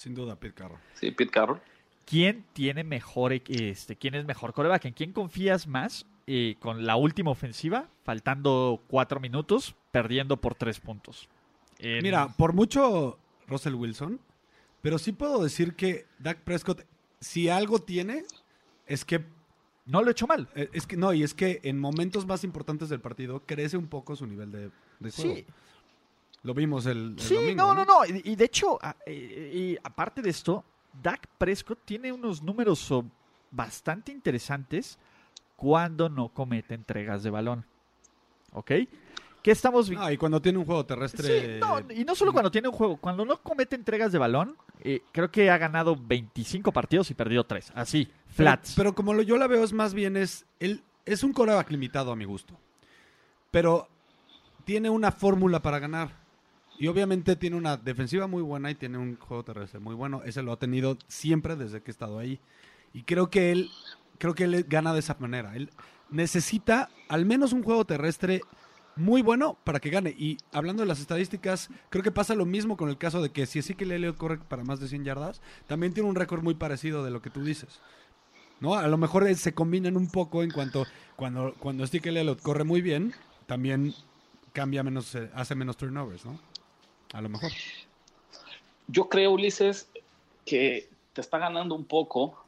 [0.00, 0.78] Sin duda, Pete Carroll.
[0.94, 1.60] Sí, Pete Carroll.
[2.06, 4.86] ¿Quién tiene mejor, este, quién es mejor coreback?
[4.86, 10.80] ¿En quién confías más eh, con la última ofensiva, faltando cuatro minutos, perdiendo por tres
[10.80, 11.28] puntos?
[11.78, 14.18] En- Mira, por mucho Russell Wilson,
[14.80, 16.86] pero sí puedo decir que Dak Prescott,
[17.20, 18.24] si algo tiene,
[18.86, 19.22] es que
[19.84, 20.48] no lo he hecho mal.
[20.54, 23.86] eh, es que no, y es que en momentos más importantes del partido crece un
[23.88, 25.34] poco su nivel de, de juego.
[25.36, 25.44] Sí,
[26.42, 27.56] Lo vimos el, el sí, domingo.
[27.62, 28.04] no, no, no.
[28.06, 30.64] Y, y de hecho, a- eh, y aparte de esto,
[31.02, 32.92] Dak Prescott tiene unos números
[33.50, 34.98] bastante interesantes
[35.56, 37.66] cuando no comete entregas de balón.
[38.52, 38.72] ¿Ok?
[39.42, 40.04] ¿Qué estamos viendo?
[40.06, 41.54] Ah, y cuando tiene un juego terrestre.
[41.54, 44.56] Sí, no, y no solo cuando tiene un juego, cuando no comete entregas de balón,
[44.80, 47.72] eh, creo que ha ganado 25 partidos y perdido 3.
[47.74, 48.74] Así, Pero- flats.
[48.76, 52.12] Pero, como lo, yo la veo es más bien es él es un coreback limitado
[52.12, 52.54] a mi gusto.
[53.50, 53.88] Pero
[54.64, 56.19] tiene una fórmula para ganar.
[56.80, 60.22] Y obviamente tiene una defensiva muy buena y tiene un juego terrestre muy bueno.
[60.24, 62.40] Ese lo ha tenido siempre desde que he estado ahí.
[62.94, 63.68] Y creo que él
[64.16, 65.54] creo que él gana de esa manera.
[65.54, 65.70] Él
[66.08, 68.40] necesita al menos un juego terrestre
[68.96, 70.14] muy bueno para que gane.
[70.18, 73.44] Y hablando de las estadísticas, creo que pasa lo mismo con el caso de que
[73.44, 77.04] si Ezekiel Elliott corre para más de 100 yardas, también tiene un récord muy parecido
[77.04, 77.78] de lo que tú dices.
[78.58, 78.74] ¿no?
[78.74, 83.12] A lo mejor se combinan un poco en cuanto cuando cuando Elliott corre muy bien,
[83.44, 83.92] también
[84.54, 86.49] cambia menos, eh, hace menos turnovers, ¿no?
[87.12, 87.50] A lo mejor.
[88.88, 89.88] Yo creo, Ulises,
[90.44, 92.44] que te está ganando un poco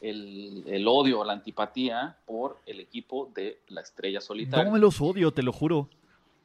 [0.00, 4.64] el, el odio, la antipatía por el equipo de la estrella solitaria.
[4.64, 5.88] No me los odio, te lo juro.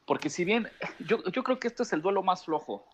[0.06, 0.68] Porque si bien,
[1.08, 2.86] yo, yo creo que este es el duelo más flojo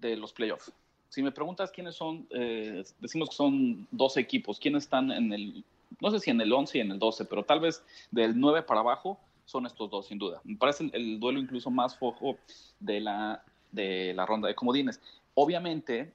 [0.00, 0.72] de los playoffs.
[1.08, 5.64] Si me preguntas quiénes son, eh, decimos que son 12 equipos, quiénes están en el,
[6.00, 8.62] no sé si en el 11 y en el 12, pero tal vez del 9
[8.62, 10.40] para abajo son estos dos, sin duda.
[10.44, 12.36] Me parece el, el duelo incluso más flojo
[12.80, 15.00] de la, de la ronda de comodines.
[15.34, 16.12] Obviamente,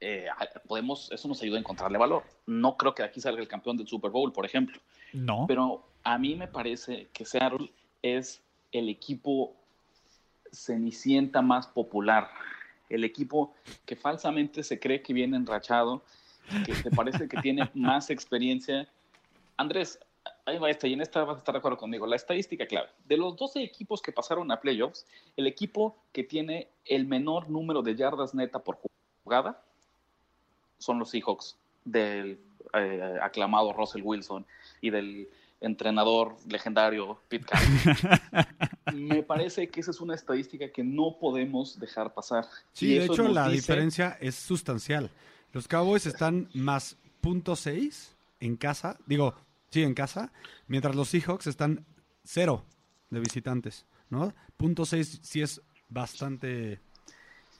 [0.00, 0.26] eh,
[0.66, 2.24] podemos, eso nos ayuda a encontrarle valor.
[2.46, 4.80] No creo que aquí salga el campeón del Super Bowl, por ejemplo.
[5.12, 5.44] No.
[5.46, 7.70] Pero a mí me parece que Seattle
[8.02, 9.54] es el equipo
[10.52, 12.30] cenicienta más popular.
[12.88, 16.02] El equipo que falsamente se cree que viene enrachado
[16.64, 18.88] que te parece que tiene más experiencia.
[19.56, 19.98] Andrés,
[20.50, 22.06] ahí va esta, y en esta vas a estar de acuerdo conmigo.
[22.06, 22.88] La estadística clave.
[23.06, 27.82] De los 12 equipos que pasaron a playoffs, el equipo que tiene el menor número
[27.82, 28.78] de yardas neta por
[29.24, 29.62] jugada
[30.78, 32.38] son los Seahawks del
[32.74, 34.44] eh, aclamado Russell Wilson
[34.80, 35.28] y del
[35.60, 38.48] entrenador legendario Pete Carroll.
[38.94, 42.46] Me parece que esa es una estadística que no podemos dejar pasar.
[42.72, 45.10] Sí, Y de hecho la dice- diferencia es sustancial.
[45.52, 48.08] Los Cowboys están más punto .6
[48.40, 49.34] en casa, digo,
[49.70, 50.32] sí, en casa,
[50.66, 51.86] mientras los Seahawks están
[52.24, 52.64] cero
[53.10, 54.34] de visitantes, ¿no?
[54.56, 56.80] Punto .6 sí es bastante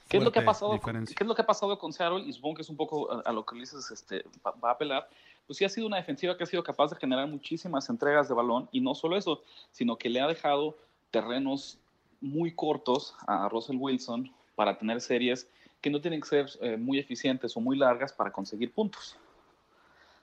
[0.07, 1.15] ¿Qué es, lo que ha pasado, diferencia.
[1.15, 2.23] ¿Qué es lo que ha pasado con Seattle?
[2.25, 4.73] Y supongo que es un poco a, a lo que dices, este, va, va a
[4.73, 5.07] apelar.
[5.47, 8.33] Pues sí ha sido una defensiva que ha sido capaz de generar muchísimas entregas de
[8.33, 10.77] balón y no solo eso, sino que le ha dejado
[11.11, 11.77] terrenos
[12.19, 15.47] muy cortos a Russell Wilson para tener series
[15.81, 19.17] que no tienen que ser eh, muy eficientes o muy largas para conseguir puntos.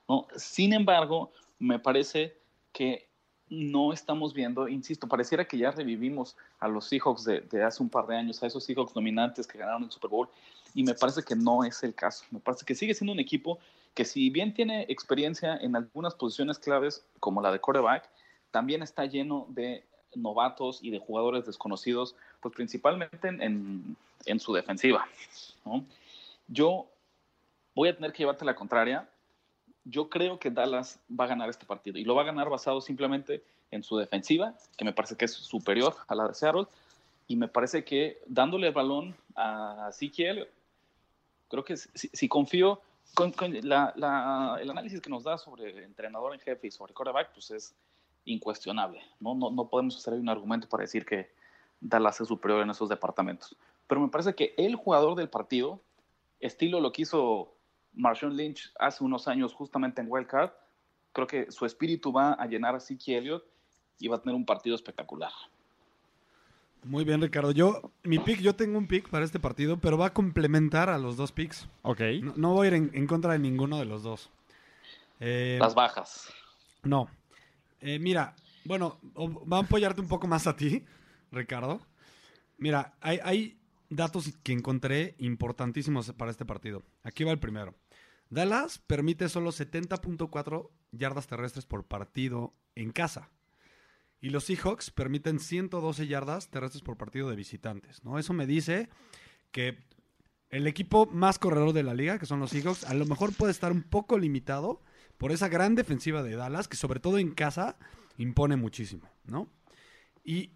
[0.09, 0.27] ¿no?
[0.37, 2.37] Sin embargo, me parece
[2.73, 3.09] que
[3.51, 8.07] no estamos viendo, insisto, pareciera que ya revivimos a los Seahawks de, hace un par
[8.07, 10.29] de años, a esos Seahawks dominantes que ganaron el Super Bowl,
[10.75, 12.25] y me parece que no es el caso.
[12.31, 13.59] Me parece que sigue siendo un equipo
[13.95, 18.09] que si bien tiene experiencia en algunas posiciones claves, como la de quarterback,
[18.51, 25.07] también está lleno de novatos y de jugadores desconocidos, pues principalmente en, en- su defensiva.
[26.49, 26.87] Yo
[27.75, 29.09] voy a tener que llevarte la contraria.
[29.91, 32.81] Yo creo que Dallas va a ganar este partido y lo va a ganar basado
[32.81, 36.67] simplemente en su defensiva, que me parece que es superior a la de Seattle,
[37.27, 40.49] y me parece que dándole el balón a Elliott,
[41.49, 42.81] creo que si, confío,
[43.15, 47.75] con, el análisis que nos da sobre entrenador en jefe y sobre quarterback, pues es
[48.25, 49.03] incuestionable.
[49.21, 49.35] ¿no?
[49.35, 51.31] No, no podemos hacer un argumento para decir que
[51.81, 53.57] Dallas es superior en esos departamentos.
[53.87, 55.81] Pero me parece que el jugador del partido,
[56.41, 57.55] estilo lo que hizo
[57.95, 60.51] Marshawn Lynch hace unos años justamente en Wild Card,
[61.13, 63.45] creo que su espíritu va a llenar a Zeke Elliott
[63.99, 65.33] y va a tener un partido espectacular.
[66.85, 67.51] Muy bien, Ricardo.
[67.51, 70.99] Yo, mi pick, yo tengo un pick para este partido, pero va a complementar a
[70.99, 71.69] los dos picks.
[71.83, 72.01] Ok.
[72.23, 74.31] No, no voy a ir en, en contra de ninguno de los dos.
[75.19, 76.33] Eh, Las bajas.
[76.85, 77.11] No.
[77.81, 78.99] Eh, mira, bueno,
[79.53, 80.85] va a apoyarte un poco más a ti,
[81.33, 81.81] Ricardo.
[82.59, 83.58] Mira, hay, hay
[83.89, 86.83] datos que encontré importantísimos para este partido.
[87.03, 87.75] Aquí va el primero.
[88.31, 93.31] Dallas permite solo 70.4 yardas terrestres por partido en casa.
[94.21, 98.05] Y los Seahawks permiten 112 yardas terrestres por partido de visitantes.
[98.05, 98.19] ¿no?
[98.19, 98.89] Eso me dice
[99.53, 99.79] que
[100.51, 103.53] el equipo más corredor de la liga, que son los Seahawks, a lo mejor puede
[103.53, 104.83] estar un poco limitado
[105.17, 107.77] por esa gran defensiva de Dallas, que sobre todo en casa
[108.17, 109.51] impone muchísimo, ¿no?
[110.25, 110.53] Y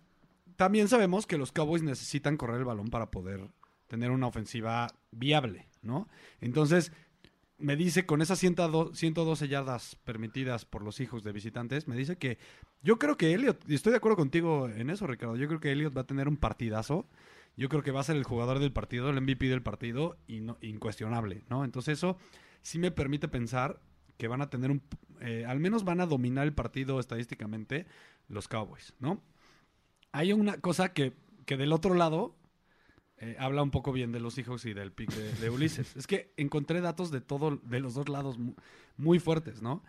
[0.57, 3.51] también sabemos que los Cowboys necesitan correr el balón para poder
[3.89, 6.09] tener una ofensiva viable, ¿no?
[6.41, 6.93] Entonces,
[7.59, 12.17] me dice con esas 102 112 yardas permitidas por los hijos de visitantes, me dice
[12.17, 12.39] que
[12.83, 15.71] yo creo que Elliot, y estoy de acuerdo contigo en eso, Ricardo, yo creo que
[15.73, 17.07] Elliot va a tener un partidazo.
[17.55, 20.41] Yo creo que va a ser el jugador del partido, el MVP del partido, y
[20.41, 21.65] no, incuestionable, ¿no?
[21.65, 22.17] Entonces eso
[22.63, 23.79] sí me permite pensar
[24.17, 24.83] que van a tener un...
[25.21, 27.87] eh, al menos van a dominar el partido estadísticamente
[28.29, 29.23] los Cowboys, ¿no?
[30.13, 31.13] Hay una cosa que,
[31.47, 32.37] que del otro lado
[33.19, 35.97] eh, habla un poco bien de los hijos y del pick de, de Ulises.
[35.97, 38.55] es que encontré datos de todo, de los dos lados mu-
[38.97, 39.83] muy, fuertes, ¿no?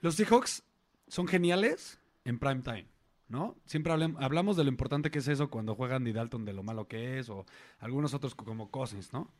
[0.00, 0.62] Los Seahawks
[1.08, 2.86] son geniales en prime time,
[3.28, 3.56] ¿no?
[3.66, 6.86] Siempre hablamos de lo importante que es eso cuando juega Andy Dalton, de lo malo
[6.88, 7.46] que es, o
[7.78, 9.30] algunos otros co- como Cousins, ¿no?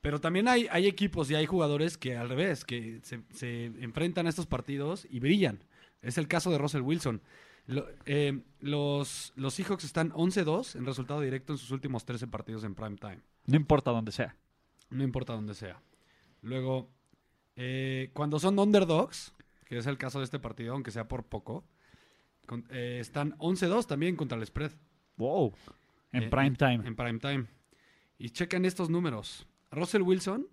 [0.00, 4.26] Pero también hay, hay equipos y hay jugadores que al revés, que se, se enfrentan
[4.26, 5.64] a estos partidos y brillan.
[6.00, 7.20] Es el caso de Russell Wilson.
[7.66, 12.64] Lo- eh, los, los Seahawks están 11-2 en resultado directo en sus últimos 13 partidos
[12.64, 13.20] en prime time.
[13.46, 14.36] No importa dónde sea.
[14.90, 15.80] No importa dónde sea.
[16.42, 16.88] Luego,
[17.56, 19.32] eh, cuando son underdogs,
[19.64, 21.64] que es el caso de este partido, aunque sea por poco,
[22.46, 24.72] con- eh, están 11-2 también contra el spread.
[25.16, 25.52] Wow.
[26.12, 26.86] En Eh, prime time.
[26.86, 27.46] En prime time.
[28.18, 29.46] Y checan estos números.
[29.72, 30.46] Russell Wilson,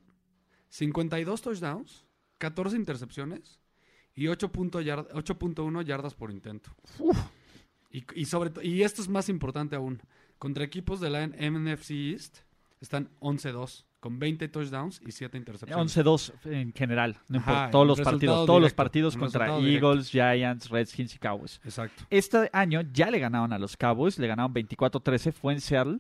[0.69, 2.06] 52 touchdowns,
[2.39, 3.60] 14 intercepciones
[4.15, 6.71] y 8.1 yard- 8.1 yardas por intento.
[7.91, 10.02] Y, y sobre y esto es más importante aún.
[10.39, 12.39] Contra equipos de la NFC East
[12.82, 15.95] están 11-2 con 20 touchdowns y 7 intercepciones.
[15.97, 17.17] 11-2 en general.
[17.30, 17.71] No Ajá, importa.
[17.71, 18.45] Todos los partidos.
[18.45, 19.88] Todos los partidos contra directo.
[19.88, 21.62] Eagles, Giants, Redskins y Cowboys.
[21.63, 22.04] Exacto.
[22.10, 25.99] Este año ya le ganaron a los Cowboys, le ganaron 24-13, fue en Seattle,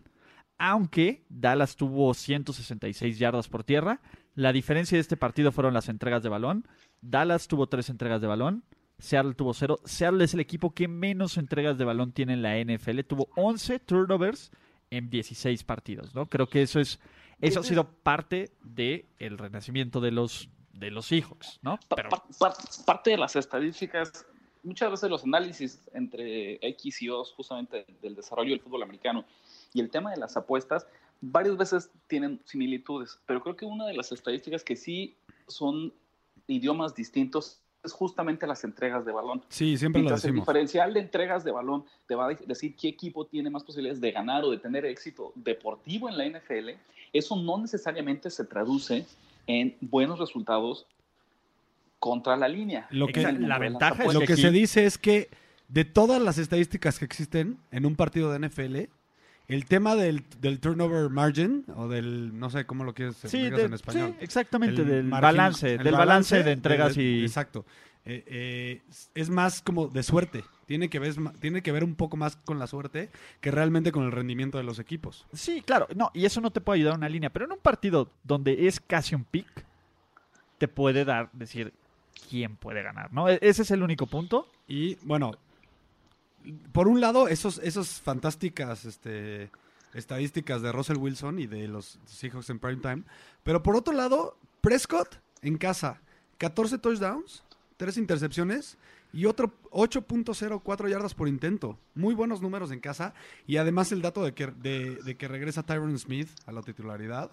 [0.57, 4.01] aunque Dallas tuvo 166 yardas por tierra.
[4.35, 6.67] La diferencia de este partido fueron las entregas de balón.
[7.03, 8.63] Dallas tuvo tres entregas de balón,
[8.97, 9.79] Seattle tuvo cero.
[9.83, 13.79] Seattle es el equipo que menos entregas de balón tiene en la NFL, tuvo 11
[13.79, 14.51] turnovers
[14.89, 16.27] en 16 partidos, ¿no?
[16.29, 16.99] Creo que eso es
[17.41, 21.77] eso ha sido parte del el renacimiento de los de los Seahawks, ¿no?
[21.95, 22.53] Pero pa- pa-
[22.85, 24.25] parte de las estadísticas,
[24.63, 29.25] muchas veces los análisis entre X y O justamente del desarrollo del fútbol americano
[29.73, 30.87] y el tema de las apuestas,
[31.21, 35.15] varias veces tienen similitudes, pero creo que una de las estadísticas que sí
[35.47, 35.93] son
[36.47, 39.43] idiomas distintos es justamente las entregas de balón.
[39.49, 40.45] Sí, siempre lo Mientras el decimos.
[40.47, 44.11] diferencial de entregas de balón te va a decir qué equipo tiene más posibilidades de
[44.11, 46.77] ganar o de tener éxito deportivo en la NFL,
[47.11, 49.05] eso no necesariamente se traduce
[49.47, 50.85] en buenos resultados
[51.99, 52.87] contra la línea.
[52.89, 54.13] Lo que- el la ventaja es.
[54.13, 55.29] Lo que que aquí- se dice es que
[55.67, 58.89] de todas las estadísticas que existen en un partido de NFL,
[59.47, 63.61] el tema del, del turnover margin, o del, no sé cómo lo quieres sí, de-
[63.63, 64.15] en español.
[64.17, 67.21] sí, exactamente, El del balance, el del balance, de entregas y...
[67.23, 67.65] Exacto.
[68.05, 68.81] Eh, eh,
[69.15, 70.43] es más como de suerte.
[70.65, 74.03] Tiene que, ver, tiene que ver un poco más con la suerte que realmente con
[74.03, 75.25] el rendimiento de los equipos.
[75.33, 77.59] Sí, claro, no, y eso no te puede ayudar a una línea, pero en un
[77.59, 79.47] partido donde es casi un pick,
[80.57, 81.73] te puede dar, decir
[82.29, 83.29] quién puede ganar, ¿no?
[83.29, 84.47] E- Ese es el único punto.
[84.67, 85.31] Y bueno,
[86.71, 89.49] por un lado, esos, esos fantásticas este,
[89.93, 93.03] estadísticas de Russell Wilson y de los Seahawks en prime time.
[93.43, 96.01] Pero por otro lado, Prescott en casa,
[96.37, 97.43] 14 touchdowns,
[97.77, 98.77] 3 intercepciones
[99.11, 101.77] y otro 8.04 yardas por intento.
[101.95, 103.13] Muy buenos números en casa.
[103.45, 107.31] Y además el dato de que, de, de que regresa Tyron Smith a la titularidad.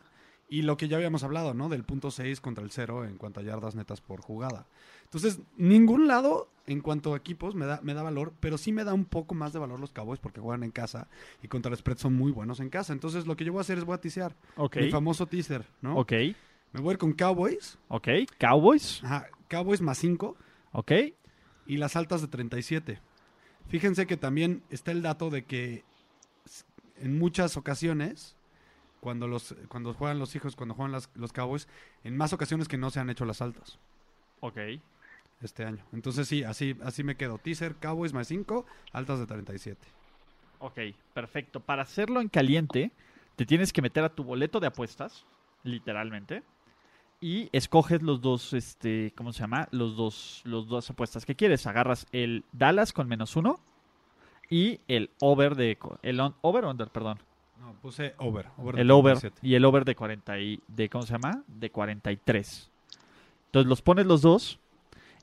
[0.52, 1.68] Y lo que ya habíamos hablado, ¿no?
[1.68, 4.66] Del punto 6 contra el 0 en cuanto a yardas netas por jugada.
[5.04, 8.82] Entonces, ningún lado en cuanto a equipos me da, me da valor, pero sí me
[8.84, 11.06] da un poco más de valor los Cowboys porque juegan en casa
[11.42, 12.92] y contra el spread son muy buenos en casa.
[12.92, 14.34] Entonces, lo que yo voy a hacer es voy a tisear.
[14.56, 15.96] Ok, Mi famoso teaser, ¿no?
[15.96, 16.12] ok,
[16.72, 17.78] Me voy a ir con Cowboys.
[17.88, 18.08] ok,
[18.38, 20.36] Cowboys, Ajá, Cowboys más 5
[20.72, 20.92] ok,
[21.66, 23.00] y las altas de 37.
[23.68, 25.84] Fíjense que también está el dato de que
[26.96, 28.36] en muchas ocasiones,
[29.00, 31.68] cuando los cuando juegan los hijos, cuando juegan las- los Cowboys,
[32.04, 33.78] en más ocasiones que no se han hecho las altas
[34.40, 34.58] ok.
[35.42, 35.84] este año.
[35.92, 37.38] Entonces sí, así, así me quedo.
[37.38, 39.80] Teaser, Cowboys más 5, altas de 37.
[40.58, 40.78] Ok,
[41.14, 41.60] perfecto.
[41.60, 42.90] Para hacerlo en caliente,
[43.36, 45.24] te tienes que meter a tu boleto de apuestas,
[45.64, 46.42] literalmente,
[47.22, 49.68] y escoges los dos, este, ¿cómo se llama?
[49.72, 51.66] Los dos, los dos apuestas que quieres.
[51.66, 53.60] Agarras el Dallas con menos uno
[54.50, 57.18] y el over de, el on- over under, perdón,
[57.60, 58.46] No, puse over.
[58.56, 59.46] over el over 37.
[59.46, 61.42] y el over de 40 y, de, ¿cómo se llama?
[61.46, 62.70] De 43.
[63.46, 64.58] Entonces los pones los dos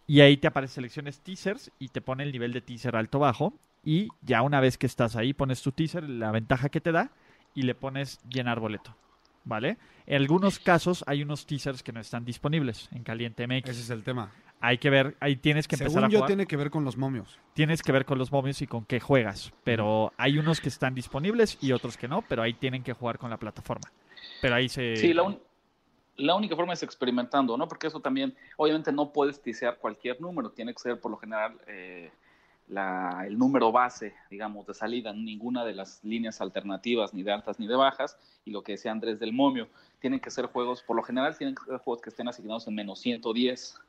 [0.06, 3.54] y ahí te aparece selecciones teasers y te pone el nivel de teaser alto bajo
[3.84, 7.10] y ya una vez que estás ahí pones tu teaser, la ventaja que te da
[7.56, 8.95] y le pones llenar boleto.
[9.43, 9.78] ¿Vale?
[10.06, 13.69] En algunos casos hay unos teasers que no están disponibles en Caliente MX.
[13.69, 14.30] Ese es el tema.
[14.60, 16.28] Hay que ver, ahí tienes que empezar Según a yo, jugar.
[16.28, 17.38] tiene que ver con los momios.
[17.54, 19.54] Tienes que ver con los momios y con qué juegas.
[19.63, 23.20] Pero hay unos que están disponibles y otros que no, pero ahí tienen que jugar
[23.20, 23.91] con la plataforma.
[24.41, 24.96] Pero ahí se...
[24.96, 25.39] Sí, la, un-
[26.15, 27.67] la única forma es experimentando, ¿no?
[27.67, 31.56] Porque eso también, obviamente no puedes tisear cualquier número, tiene que ser por lo general
[31.67, 32.10] eh,
[32.67, 37.60] la- el número base, digamos, de salida, ninguna de las líneas alternativas, ni de altas
[37.60, 39.67] ni de bajas, y lo que decía Andrés del momio,
[40.00, 42.74] tienen que ser juegos, por lo general tienen que ser juegos que estén asignados en
[42.74, 43.80] menos 110.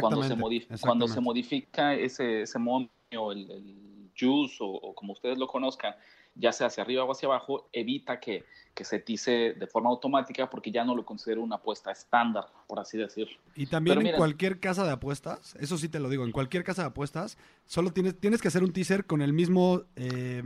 [0.00, 2.90] Cuando se, cuando se modifica ese, ese momio,
[3.32, 5.94] el, el juice o, o como ustedes lo conozcan,
[6.34, 8.44] ya sea hacia arriba o hacia abajo, evita que,
[8.74, 12.80] que se tice de forma automática porque ya no lo considero una apuesta estándar, por
[12.80, 13.36] así decirlo.
[13.54, 16.64] Y también Pero en cualquier casa de apuestas, eso sí te lo digo, en cualquier
[16.64, 20.42] casa de apuestas, solo tienes, tienes que hacer un teaser con el mismo eh,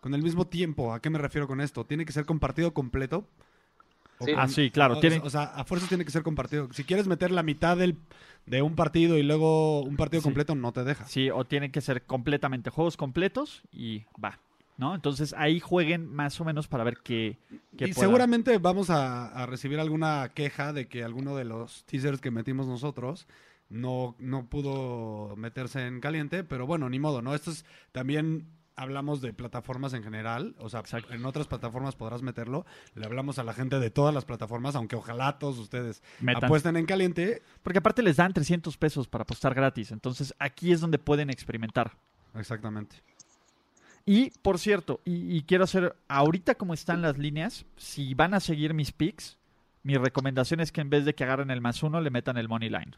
[0.00, 0.92] con el mismo tiempo.
[0.92, 1.84] ¿A qué me refiero con esto?
[1.84, 3.26] Tiene que ser compartido completo.
[4.20, 4.32] Sí.
[4.36, 6.68] Ah, sí, claro, O, tiene- o sea, a fuerzas tiene que ser compartido.
[6.72, 7.96] Si quieres meter la mitad del,
[8.46, 10.24] de un partido y luego un partido Sí.
[10.24, 11.06] completo, no te deja.
[11.06, 14.38] Sí, o tienen que ser completamente juegos completos y va.
[14.76, 14.94] ¿No?
[14.94, 17.36] Entonces ahí jueguen más o menos para ver qué.
[17.76, 22.20] qué Y seguramente vamos a, a recibir alguna queja de que alguno de los teasers
[22.20, 23.26] que metimos nosotros
[23.70, 27.34] no, no pudo meterse en caliente, pero bueno, ni modo, ¿no?
[27.34, 28.46] Esto es también
[28.78, 31.12] hablamos de plataformas en general, o sea, Exacto.
[31.12, 32.64] en otras plataformas podrás meterlo.
[32.94, 36.44] Le hablamos a la gente de todas las plataformas, aunque ojalá todos ustedes Metan.
[36.44, 37.42] apuesten en caliente.
[37.62, 39.90] Porque aparte les dan 300 pesos para apostar gratis.
[39.90, 41.96] Entonces aquí es donde pueden experimentar.
[42.34, 42.96] Exactamente.
[44.06, 48.40] Y por cierto, y, y quiero hacer, ahorita como están las líneas, si van a
[48.40, 49.36] seguir mis picks,
[49.82, 52.48] mi recomendación es que en vez de que agarren el más uno, le metan el
[52.48, 52.92] money line.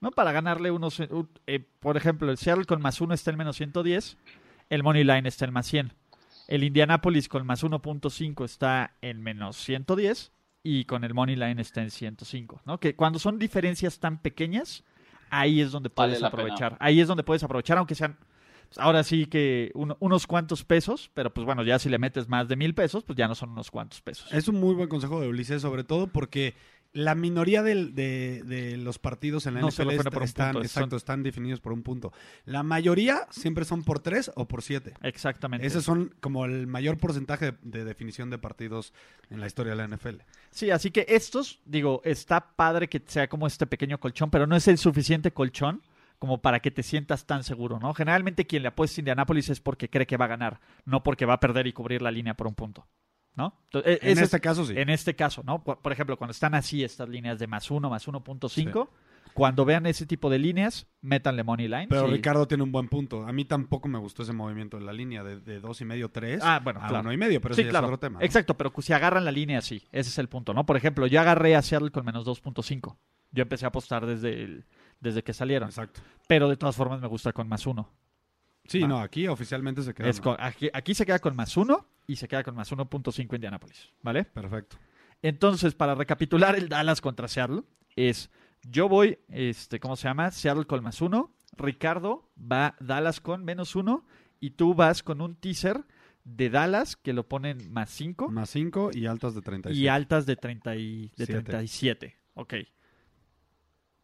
[0.00, 0.10] ¿No?
[0.10, 1.08] Para ganarle unos, eh,
[1.46, 4.16] eh, por ejemplo, el Seattle con más uno está en menos 110,
[4.70, 5.92] el money line está en más 100.
[6.48, 11.82] El Indianapolis con más 1.5 está en menos 110 y con el money line está
[11.82, 12.62] en 105.
[12.64, 12.78] ¿no?
[12.78, 14.84] Que cuando son diferencias tan pequeñas,
[15.30, 16.28] ahí es donde Vale puedes pena.
[16.28, 16.76] aprovechar.
[16.80, 18.16] Ahí es donde puedes aprovechar, aunque sean
[18.68, 22.28] pues, ahora sí que uno- unos cuantos pesos, pero pues bueno, ya si le metes
[22.28, 24.32] más de mil pesos, pues ya no son unos cuantos pesos.
[24.32, 26.54] Es un muy buen consejo de Ulises, sobre todo porque
[26.96, 30.90] la minoría del- de, de los partidos en la No NFL por están, punto, exacto,
[30.90, 32.12] son- están definidos por un punto.
[32.46, 34.94] La mayoría siempre son por tres o por siete.
[35.02, 35.66] Exactamente.
[35.66, 38.92] Esos son como el mayor porcentaje de, de definición de partidos
[39.30, 40.22] en la historia de la NFL.
[40.50, 44.56] Sí, así que estos, digo, está padre que sea como este pequeño colchón, pero no
[44.56, 45.82] es el suficiente colchón
[46.18, 47.92] como para que te sientas tan seguro, ¿no?
[47.92, 51.26] Generalmente quien le apuesta a Indianapolis es porque cree que va a ganar, no porque
[51.26, 52.86] va a perder y cubrir la línea por un punto,
[53.36, 53.54] ¿no?
[53.66, 54.74] Entonces, e- En ese este es- caso sí.
[54.76, 55.62] En este caso, ¿no?
[55.62, 58.88] Por ejemplo, cuando están así estas líneas de más uno, más 1.5,
[59.34, 61.88] cuando vean ese tipo de líneas, métanle money line.
[61.90, 62.12] Pero sí.
[62.12, 63.26] Ricardo tiene un buen punto.
[63.26, 66.10] A mí tampoco me gustó ese movimiento en la línea de, de dos y medio,
[66.10, 67.02] tres Ah, bueno, a claro.
[67.02, 67.86] uno y medio, pero sí, ese claro.
[67.88, 68.18] es otro tema.
[68.18, 68.24] ¿no?
[68.24, 69.82] Exacto, pero si agarran la línea, sí.
[69.92, 70.64] Ese es el punto, ¿no?
[70.64, 72.96] Por ejemplo, yo agarré a Seattle con menos 2.5.
[73.32, 74.64] Yo empecé a apostar desde, el-
[75.00, 75.68] desde que salieron.
[75.68, 76.00] Exacto.
[76.26, 77.92] Pero de todas formas me gusta con más uno.
[78.68, 80.08] Sí, no, aquí oficialmente se queda.
[80.08, 83.34] Es con- aquí, aquí se queda con más uno y se queda con más 1.5
[83.34, 84.24] Indianapolis, ¿vale?
[84.24, 84.76] Perfecto.
[85.22, 87.62] Entonces, para recapitular el Dallas contra Seattle,
[87.96, 88.30] es
[88.62, 90.30] yo voy, este, ¿cómo se llama?
[90.30, 94.04] Seattle con más uno, Ricardo va Dallas con menos uno
[94.40, 95.84] y tú vas con un teaser
[96.24, 99.80] de Dallas que lo ponen más cinco Más cinco y altas de 37.
[99.80, 101.42] y altas de, 30 y, de Siete.
[101.42, 102.16] 37.
[102.34, 102.54] Ok.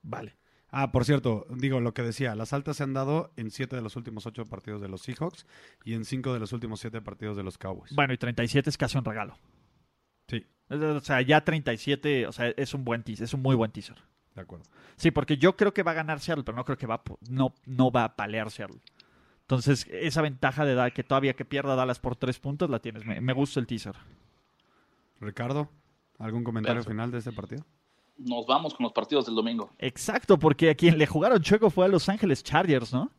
[0.02, 0.36] Vale.
[0.74, 3.82] Ah, por cierto, digo lo que decía, las altas se han dado en siete de
[3.82, 5.46] los últimos ocho partidos de los Seahawks
[5.84, 7.94] y en cinco de los últimos siete partidos de los Cowboys.
[7.94, 9.36] Bueno, y 37 es casi un regalo.
[10.28, 13.70] Sí, O sea, ya 37, o sea, es un buen teaser, es un muy buen
[13.70, 13.96] teaser.
[14.34, 14.64] de acuerdo.
[14.96, 17.52] Sí, porque yo creo que va a ganar Seattle, pero no creo que va no,
[17.66, 18.80] no va a palear Seattle.
[19.42, 23.04] Entonces, esa ventaja de dar que todavía que pierda Dallas por tres puntos la tienes.
[23.04, 23.96] Me, me gusta el teaser.
[25.20, 25.68] Ricardo,
[26.18, 26.92] ¿algún comentario Perfecto.
[26.92, 27.66] final de este partido?
[28.16, 29.70] Nos vamos con los partidos del domingo.
[29.78, 33.10] Exacto, porque a quien le jugaron chueco fue a Los Ángeles Chargers, ¿no?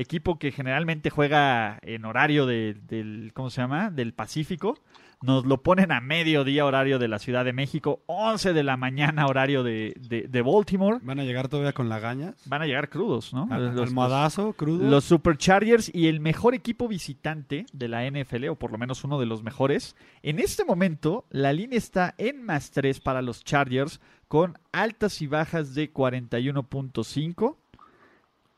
[0.00, 3.90] Equipo que generalmente juega en horario de- del, ¿cómo se llama?
[3.90, 4.78] Del Pacífico.
[5.20, 9.26] Nos lo ponen a mediodía horario de la Ciudad de México, 11 de la mañana
[9.26, 10.98] horario de, de- de Baltimore.
[11.02, 12.36] ¿Van a llegar todavía con lagañas?
[12.46, 13.48] Van a llegar crudos, ¿no?
[13.50, 14.88] Al- Los- ¿Almohadazo, crudo?
[14.88, 19.18] Los Superchargers y el mejor equipo visitante de la NFL, o por lo menos uno
[19.18, 19.96] de los mejores.
[20.22, 25.26] En este momento, la línea está en más 3 para los Chargers, con altas y
[25.26, 27.56] bajas de 41.5.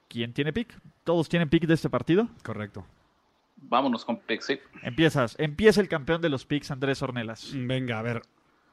[0.08, 0.78] ¿Quién tiene pick?
[1.10, 2.28] ¿Todos tienen pick de este partido?
[2.44, 2.86] Correcto.
[3.56, 4.60] Vámonos con Pixie.
[4.84, 5.34] Empiezas.
[5.40, 7.50] Empieza el campeón de los picks, Andrés Ornelas.
[7.52, 8.22] Venga, a ver.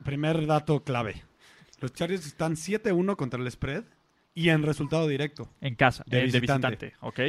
[0.05, 1.23] Primer dato clave.
[1.79, 3.85] Los Chargers están 7-1 contra el spread
[4.35, 5.49] y en resultado directo.
[5.61, 6.93] En casa, De eh, de visitante.
[7.01, 7.21] ¿Ok?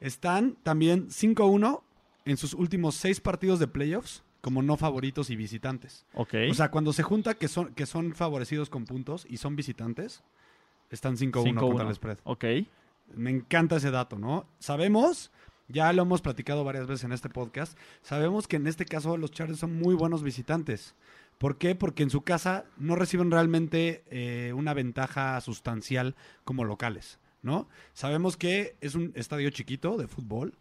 [0.00, 1.80] Están también 5-1
[2.26, 6.04] en sus últimos seis partidos de playoffs como no favoritos y visitantes.
[6.12, 6.34] Ok.
[6.50, 10.22] O sea, cuando se junta que son, que son favorecidos con puntos y son visitantes,
[10.90, 12.18] están 5-1 contra el spread.
[12.24, 12.44] Ok.
[13.14, 14.46] Me encanta ese dato, ¿no?
[14.58, 15.30] Sabemos,
[15.68, 19.30] ya lo hemos platicado varias veces en este podcast, sabemos que en este caso los
[19.30, 20.94] Chargers son muy buenos visitantes.
[21.38, 21.74] ¿Por qué?
[21.74, 27.66] Porque en su casa no reciben realmente eh, una ventaja sustancial como locales, ¿no?
[27.94, 30.54] Sabemos que es un estadio chiquito de fútbol,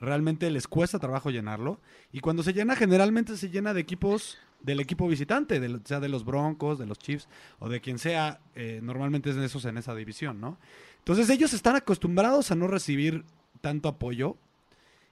[0.00, 1.80] realmente les cuesta trabajo llenarlo,
[2.12, 6.08] y cuando se llena generalmente se llena de equipos del equipo visitante, del- sea de
[6.08, 9.76] los Broncos, de los Chiefs o de quien sea, eh, normalmente es de esos en
[9.78, 10.58] esa división, ¿no?
[11.04, 13.24] Entonces ellos están acostumbrados a no recibir
[13.60, 14.36] tanto apoyo.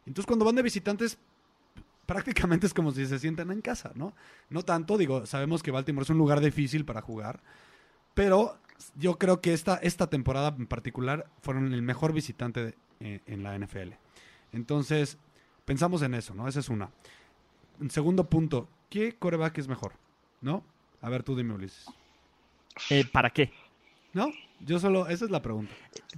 [0.07, 1.19] Entonces cuando van de visitantes
[2.07, 4.15] prácticamente es como si se sientan en casa, ¿no?
[4.51, 7.41] No tanto, digo, sabemos que Baltimore es un lugar difícil para jugar,
[8.15, 8.59] pero
[8.97, 13.43] yo creo que esta, esta temporada en particular fueron el mejor visitante de- eh, en
[13.43, 13.93] la NFL.
[14.53, 15.19] Entonces,
[15.65, 16.49] pensamos en eso, ¿no?
[16.49, 16.91] Esa es una.
[17.81, 19.93] En segundo punto, ¿qué coreback es mejor?
[20.41, 20.65] ¿No?
[21.01, 21.87] A ver, tú dime, Ulises.
[22.91, 23.53] Eh, ¿Para qué?
[24.13, 24.29] ¿No?
[24.65, 25.73] Yo solo, esa es la pregunta.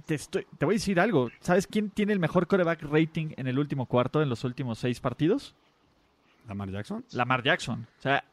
[0.05, 1.29] Te, estoy- te voy a decir algo.
[1.39, 4.99] ¿Sabes quién tiene el mejor coreback rating en el último cuarto, en los últimos seis
[4.99, 5.55] partidos?
[6.47, 7.03] ¿Lamar Jackson?
[7.13, 7.87] Lamar Jackson.
[7.97, 8.23] O sea,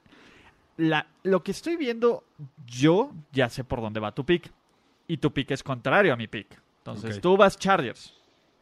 [0.77, 2.25] la- lo que estoy viendo,
[2.67, 4.51] yo ya sé por dónde va tu pick.
[5.09, 6.47] Y tu pick es contrario a mi pick.
[6.79, 8.15] Entonces, tú vas Chargers.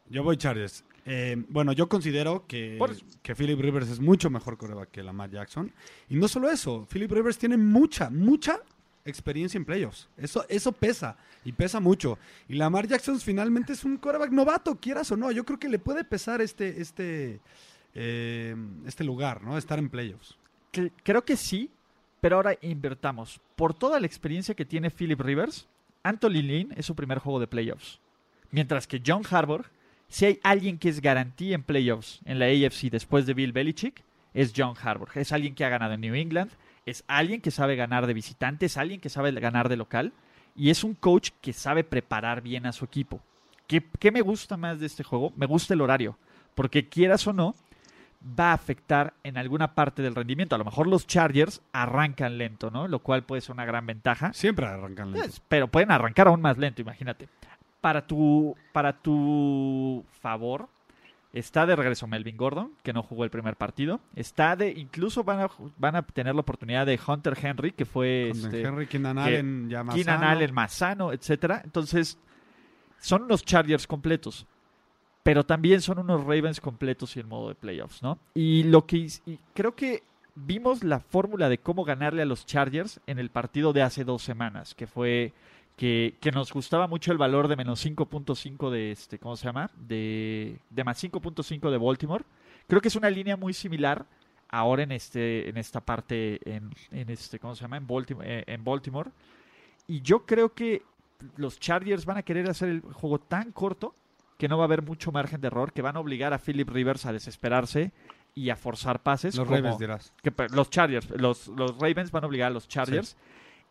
[0.09, 0.85] Yo voy Chargers.
[1.07, 2.77] Eh, bueno, yo considero que,
[3.23, 5.73] que Philip Rivers es mucho mejor coreback que Lamar Jackson.
[6.09, 8.61] Y no solo eso, Philip Rivers tiene mucha, mucha
[9.05, 10.09] experiencia en playoffs.
[10.17, 12.19] Eso, eso pesa, y pesa mucho.
[12.49, 15.31] Y Lamar Jackson finalmente es un coreback novato, quieras o no.
[15.31, 17.41] Yo creo que le puede pesar este, este,
[17.95, 18.55] eh,
[18.87, 19.57] este lugar, ¿no?
[19.57, 20.37] Estar en playoffs.
[21.03, 21.71] Creo que sí,
[22.21, 23.41] pero ahora invertamos.
[23.57, 25.67] Por toda la experiencia que tiene Philip Rivers,
[26.03, 28.01] Anthony Lynn es su primer juego de playoffs.
[28.51, 29.65] Mientras que John Harbaugh,
[30.09, 34.03] si hay alguien que es garantía en playoffs en la AFC después de Bill Belichick,
[34.35, 35.11] es John Harbaugh.
[35.15, 36.51] Es alguien que ha ganado en New England,
[36.87, 40.13] es alguien que sabe ganar de visitante, es alguien que sabe ganar de local
[40.55, 43.21] y es un coach que sabe preparar bien a su equipo.
[43.67, 45.33] ¿Qué, qué me gusta más de este juego?
[45.37, 46.19] Me gusta el horario,
[46.55, 47.55] porque quieras o no,
[48.39, 50.55] va a afectar en alguna parte del rendimiento.
[50.55, 52.89] A lo mejor los Chargers arrancan lento, ¿no?
[52.89, 54.33] Lo cual puede ser una gran ventaja.
[54.33, 55.29] Siempre arrancan lento.
[55.29, 57.29] Pues, pero pueden arrancar aún más lento, imagínate.
[57.81, 60.69] Para tu, para tu favor,
[61.33, 64.01] está de regreso Melvin Gordon, que no jugó el primer partido.
[64.15, 68.31] Está de, incluso van a, van a tener la oportunidad de Hunter Henry, que fue
[68.33, 70.31] Con este, Henry, Keenan Allen, ya más Keenan sano.
[70.31, 71.63] Allen más sano, etcétera.
[71.65, 72.19] Entonces,
[72.99, 74.47] son unos Chargers completos.
[75.23, 78.19] Pero también son unos Ravens completos y en modo de playoffs, ¿no?
[78.35, 80.03] Y lo que y creo que
[80.35, 84.23] vimos la fórmula de cómo ganarle a los Chargers en el partido de hace dos
[84.23, 85.35] semanas, que fue
[85.81, 89.71] que, que nos gustaba mucho el valor de menos 5.5 de este, ¿cómo se llama?
[89.79, 92.23] De, de más 5.5 de Baltimore.
[92.69, 94.05] Creo que es una línea muy similar
[94.51, 97.79] ahora en este, en esta parte, en, en este, ¿cómo se llama?
[97.79, 99.11] En Baltimore, eh, en Baltimore.
[99.87, 100.83] Y yo creo que
[101.37, 103.95] los Chargers van a querer hacer el juego tan corto
[104.37, 106.69] que no va a haber mucho margen de error, que van a obligar a Philip
[106.69, 107.93] Rivers a desesperarse
[108.35, 109.35] y a forzar pases.
[109.35, 110.13] Los como- Ravens dirás.
[110.23, 113.17] que pe- los Chargers, los, los Ravens van a obligar a los Chargers.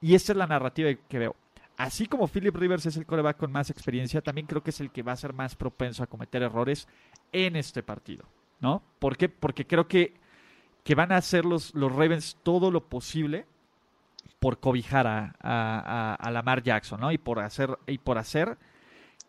[0.01, 1.35] Y esta es la narrativa que veo.
[1.79, 4.91] Así como Philip Rivers es el coreback con más experiencia, también creo que es el
[4.91, 6.87] que va a ser más propenso a cometer errores
[7.31, 8.25] en este partido.
[8.59, 8.83] ¿No?
[8.99, 9.29] ¿Por qué?
[9.29, 10.13] Porque creo que,
[10.83, 13.45] que van a hacer los, los Ravens todo lo posible
[14.39, 17.13] por cobijar a, a, a- Lamar Jackson, ¿no?
[17.13, 18.57] Y por hacer, y por hacer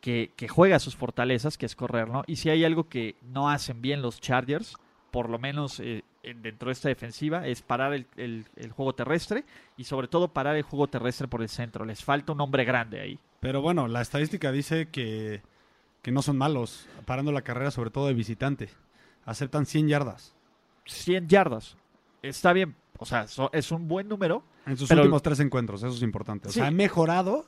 [0.00, 2.24] que, que juegue a sus fortalezas, que es correr, ¿no?
[2.26, 4.74] Y si hay algo que no hacen bien los Chargers,
[5.12, 9.44] por lo menos eh, dentro de esta defensiva, es parar el, el- el juego terrestre
[9.76, 11.84] y sobre todo parar el juego terrestre por el centro.
[11.84, 13.18] Les falta un hombre grande ahí.
[13.40, 15.40] Pero bueno, la estadística dice que,
[16.02, 18.68] que no son malos parando la carrera, sobre todo de visitante.
[19.24, 20.34] Aceptan 100 yardas
[20.86, 21.76] 100 yardas.
[22.22, 22.74] Está bien.
[22.98, 24.42] O sea, so- es un buen número.
[24.66, 25.82] en sus Pero- últimos tres encuentros.
[25.82, 26.48] Eso es importante.
[26.48, 26.58] O Sí.
[26.60, 27.46] sea, han mejorado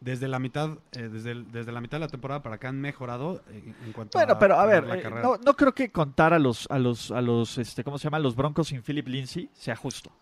[0.00, 2.80] desde la mitad eh, desde, el- desde la mitad de la temporada para acá han
[2.80, 5.22] mejorado en, en cuanto Bueno, a pero a ver, la eh, carrera.
[5.22, 8.18] no, no creo que contar a los, a los, a los, este, ¿cómo se llama?
[8.20, 10.12] Los Broncos sin Philip Lindsay sea justo.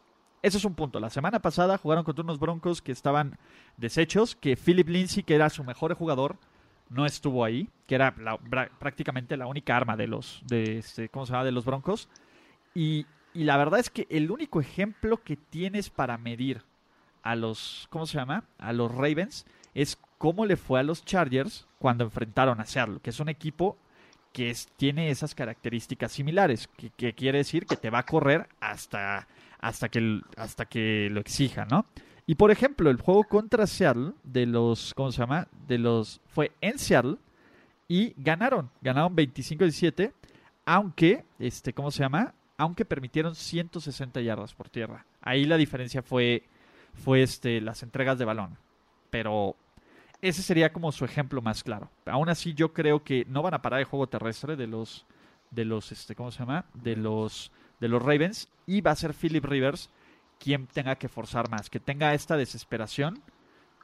[0.43, 1.01] Ese es un punto.
[1.01, 3.37] La semana pasada jugaron contra unos Broncos que estaban
[3.77, 6.37] deshechos, que Philip Lindsay, que era su mejor jugador,
[6.89, 8.39] no estuvo ahí, que era la-
[8.79, 11.45] prácticamente la única arma de los, de este, ¿cómo se llama?
[11.45, 12.09] De los Broncos.
[12.75, 16.63] Y, y la verdad es que el único ejemplo que tienes para medir
[17.23, 18.45] a los, ¿cómo se llama?
[18.59, 19.47] A los Ravens
[19.77, 23.77] es cómo le fue a los Chargers cuando enfrentaron a Seattle, que es un equipo
[24.33, 29.29] que tiene esas características similares, que, quiere decir que te va a correr hasta,
[29.61, 31.85] hasta, que, hasta que lo exija, ¿no?
[32.27, 35.47] Y por ejemplo, el juego contra Seattle de los, ¿cómo se llama?
[35.69, 37.19] De los, fue en Seattle
[37.87, 40.13] y ganaron, ganaron 25-17,
[40.65, 42.35] aunque, este, ¿cómo se llama?
[42.57, 45.05] Aunque permitieron 160 yardas por tierra.
[45.21, 46.45] Ahí la diferencia fue,
[46.95, 48.59] fue este, las entregas de balón.
[49.11, 49.57] Pero
[50.23, 51.91] ese sería como su ejemplo más claro.
[52.07, 55.07] Aún así, yo creo que no van a parar el juego terrestre de los,
[55.51, 56.67] de los, este, ¿cómo se llama?
[56.75, 59.91] De los, de los Ravens y va a ser Philip Rivers
[60.39, 63.23] quien tenga que forzar más, que tenga esta desesperación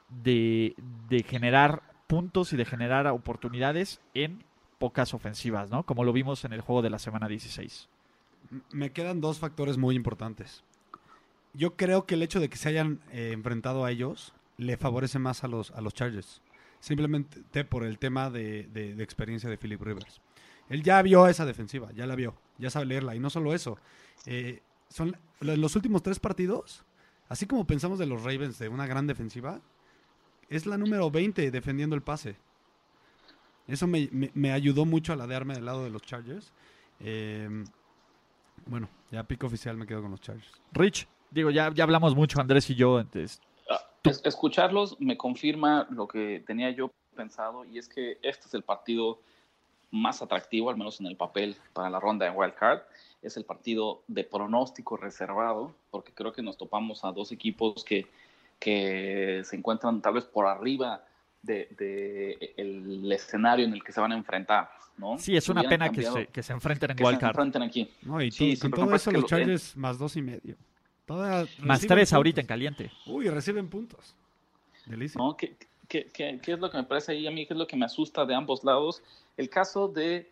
[0.09, 0.75] de,
[1.09, 4.43] de generar puntos y de generar oportunidades en
[4.77, 5.83] pocas ofensivas, ¿no?
[5.83, 7.89] Como lo vimos en el juego de la semana 16.
[8.71, 10.63] Me quedan dos factores muy importantes.
[11.53, 15.19] Yo creo que el hecho de que se hayan eh, enfrentado a ellos le favorece
[15.19, 16.41] más a los, a los Chargers.
[16.79, 20.21] Simplemente por el tema de, de- experiencia de Philip Rivers.
[20.69, 23.15] Él ya vio esa defensiva, ya la vio, ya sabe leerla.
[23.15, 23.77] Y no solo eso.
[24.25, 26.85] eh, son los últimos tres partidos,
[27.29, 29.59] así como pensamos de los Ravens de una gran defensiva,
[30.49, 32.35] es la número 20 defendiendo el pase.
[33.67, 36.51] Eso me, me- ayudó mucho a ladearme del lado de los Chargers.
[36.99, 37.63] Eh,
[38.67, 40.51] bueno, ya pico oficial me quedo con los Chargers.
[40.73, 43.41] Rich, digo, ya, ya hablamos mucho, Andrés y yo, entonces,
[44.03, 48.63] es- escucharlos me confirma lo que tenía yo pensado y es que este es el
[48.63, 49.19] partido
[49.91, 52.79] más atractivo, al menos en el papel, para la ronda de Wild Card.
[53.21, 58.07] Es el partido de pronóstico reservado, porque creo que nos topamos a dos equipos que,
[58.59, 61.05] que se encuentran tal vez por arriba
[61.43, 64.69] de, de el escenario en el que se van a enfrentar.
[64.97, 65.17] ¿no?
[65.17, 67.29] sí, es una pena que se, que se enfrenten en que se Wild Card.
[67.31, 67.89] enfrenten aquí.
[68.03, 70.21] No, y Sí, to- sí, con todo eso los que lo- Chargers más dos y
[70.21, 70.55] medio.
[71.05, 72.47] Todavía Más tres ahorita en puntos.
[72.47, 72.91] caliente.
[73.05, 74.15] Uy, reciben puntos.
[74.85, 75.19] Delicia.
[75.19, 75.35] ¿no?
[75.37, 75.55] ¿Qué,
[75.87, 77.45] qué, qué- qué es lo que me parece ahí a mí?
[77.45, 79.01] ¿Qué es lo que me asusta de ambos lados?
[79.37, 80.29] El caso de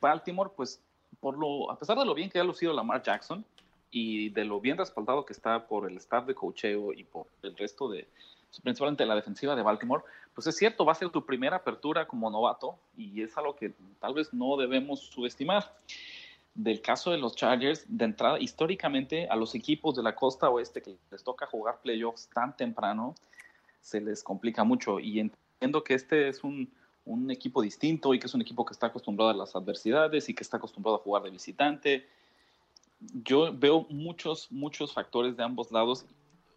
[0.00, 0.80] Baltimore, pues,
[1.20, 3.44] por lo, a pesar de lo bien que ha lucido Lamar Jackson
[3.90, 7.56] y de lo bien respaldado que está por el staff de cocheo y por el
[7.56, 8.06] resto de,
[8.62, 10.02] principalmente la defensiva de Baltimore,
[10.34, 13.72] pues es cierto, va a ser tu primera apertura como novato y es algo que
[14.00, 15.72] tal vez no debemos subestimar.
[16.54, 20.82] Del caso de los Chargers, de entrada, históricamente a los equipos de la costa oeste
[20.82, 23.14] que les toca jugar playoffs tan temprano,
[23.80, 26.70] se les complica mucho y entiendo que este es un,
[27.04, 30.34] un equipo distinto y que es un equipo que está acostumbrado a las adversidades y
[30.34, 32.06] que está acostumbrado a jugar de visitante.
[33.24, 36.04] Yo veo muchos, muchos factores de ambos lados.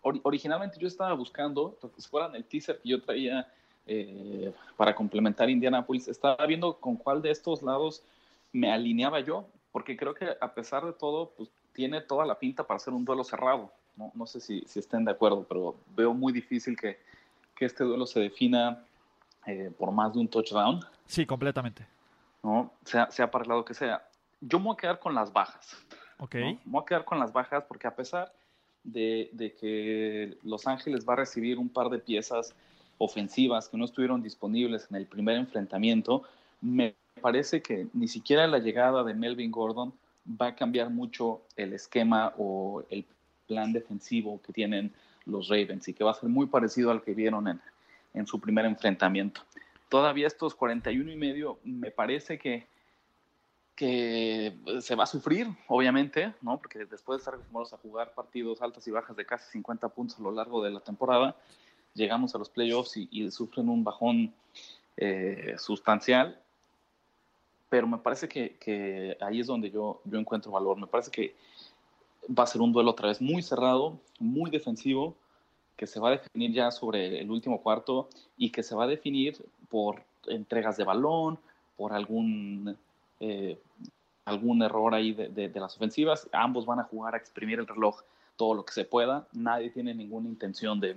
[0.02, 3.52] originalmente yo estaba buscando, si fueran el teaser que yo traía
[3.88, 8.04] eh, para complementar Indianapolis, estaba viendo con cuál de estos lados
[8.52, 12.66] me alineaba yo, porque creo que a pesar de todo, pues tiene toda la pinta
[12.66, 13.74] para ser un duelo cerrado.
[13.98, 16.98] No, no sé si, si, estén de acuerdo, pero veo muy difícil que,
[17.54, 18.86] que este duelo se defina
[19.46, 20.80] eh, por más de un touchdown.
[21.06, 21.86] Sí, completamente.
[22.42, 22.72] ¿no?
[22.86, 24.02] Sea, sea para el lado que sea.
[24.40, 25.76] Yo me voy a quedar con las bajas.
[26.20, 26.36] Ok.
[26.36, 28.32] Me voy a quedar con las bajas porque a pesar
[28.82, 32.56] de, de, que Los Ángeles va a recibir un par de piezas
[32.98, 36.24] ofensivas que no estuvieron disponibles en el primer enfrentamiento,
[36.62, 39.94] me parece que ni siquiera la llegada de Melvin Gordon
[40.30, 43.06] va a cambiar mucho el esquema o el
[43.48, 44.94] plan defensivo que tienen
[45.26, 47.62] los Ravens y que va a ser muy parecido al que vieron en,
[48.14, 49.42] en su primer enfrentamiento.
[49.90, 52.68] Todavía estos 41 y medio me parece que,
[53.76, 56.58] que se va a sufrir, obviamente, ¿no?
[56.58, 60.20] porque después de estar acostumbrados a jugar partidos altas y bajas de casi 50 puntos
[60.20, 61.36] a lo largo de la temporada,
[61.94, 64.34] llegamos a los playoffs y, sufren un bajón
[64.98, 66.40] eh, sustancial.
[67.76, 70.78] Pero me parece que, ahí es donde yo, yo encuentro valor.
[70.78, 71.36] Me parece que
[72.26, 75.14] va a ser un duelo otra vez muy cerrado, muy defensivo,
[75.76, 78.08] que se va a definir ya sobre el último cuarto
[78.38, 81.38] y que se va a definir por entregas de balón,
[81.76, 82.78] por algún,
[83.20, 83.60] eh,
[84.24, 86.30] algún error ahí de, de, las ofensivas.
[86.32, 88.04] Ambos van a jugar a exprimir el reloj
[88.38, 89.28] todo lo que se pueda.
[89.34, 90.96] Nadie tiene ninguna intención de,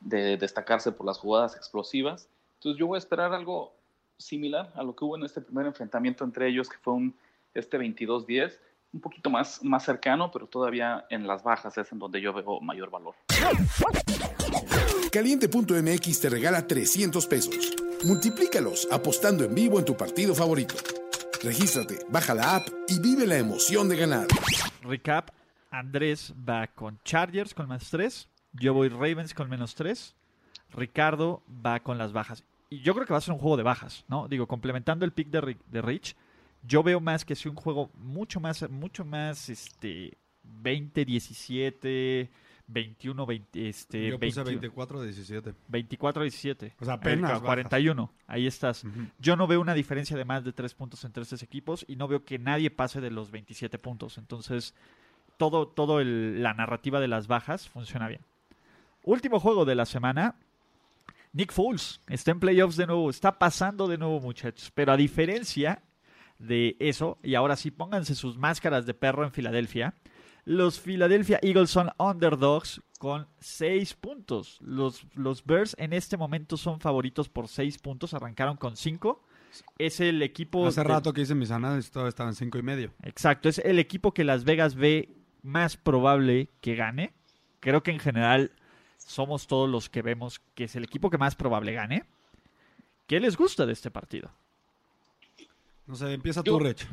[0.00, 2.26] de destacarse por las jugadas explosivas.
[2.54, 3.74] Entonces yo voy a esperar algo
[4.20, 7.14] similar a lo que hubo en este primer enfrentamiento entre ellos, que fue un,
[7.54, 8.58] este 22-10
[8.92, 12.60] un poquito más, más cercano, pero todavía en las bajas es en donde yo veo
[12.60, 13.14] mayor valor.
[15.12, 17.74] Caliente.mx te regala 300 pesos.
[18.04, 20.74] Multiplícalos apostando en vivo en tu partido favorito.
[21.42, 24.26] Regístrate, baja la app y vive la emoción de ganar.
[24.82, 25.30] Recap,
[25.70, 30.14] Andrés va con Chargers con más 3, yo voy Ravens con menos 3,
[30.72, 32.44] Ricardo va con las bajas.
[32.70, 34.28] Y yo creo que va a ser un juego de bajas, ¿no?
[34.28, 36.16] Digo, complementando el pick de, de Rich,
[36.62, 42.30] yo veo más que sea un juego mucho más, mucho más, este, 20, 17,
[42.66, 45.54] 21, 20, este, Yo puse 24, 17.
[45.68, 46.74] 24, 17.
[46.80, 48.12] O sea, apenas 41.
[48.26, 48.84] Ahí estás.
[49.18, 52.08] Yo no veo una diferencia de más de 3 puntos entre estos equipos y no
[52.08, 54.18] veo que nadie pase de los 27 puntos.
[54.18, 54.74] Entonces,
[55.36, 58.20] todo, todo el, la narrativa de las bajas funciona bien.
[59.02, 60.36] Último juego de la semana.
[61.32, 64.72] Nick Foles está en playoffs de nuevo, está pasando de nuevo, muchachos.
[64.74, 65.82] Pero a diferencia
[66.38, 69.94] de eso, y ahora sí pónganse sus máscaras de perro en Filadelfia.
[70.44, 74.58] Los Philadelphia Eagles son underdogs con 6 puntos.
[74.60, 78.14] Los, los Bears en este momento son favoritos por 6 puntos.
[78.14, 79.22] Arrancaron con 5.
[79.78, 80.66] Es el equipo.
[80.66, 82.92] Hace rato que hice mis análisis, todavía estaban 5 y medio.
[83.02, 87.12] Exacto, es el equipo que Las Vegas ve más probable que gane.
[87.60, 88.52] Creo que en general
[89.06, 92.04] somos todos los que vemos que es el equipo que más probable gane.
[93.06, 94.30] ¿Qué les gusta de este partido?
[95.86, 96.86] No sé, empieza tú, Rich.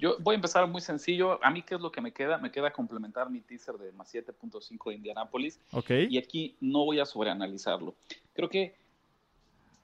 [0.00, 1.38] Yo voy a empezar muy sencillo.
[1.44, 2.36] A mí, ¿qué es lo que me queda?
[2.38, 5.60] Me queda complementar mi teaser de más 7.5 de Indianapolis.
[5.70, 5.90] Ok.
[6.10, 7.94] Y aquí no voy a sobreanalizarlo.
[8.34, 8.74] Creo que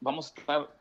[0.01, 0.77] vamos a estar,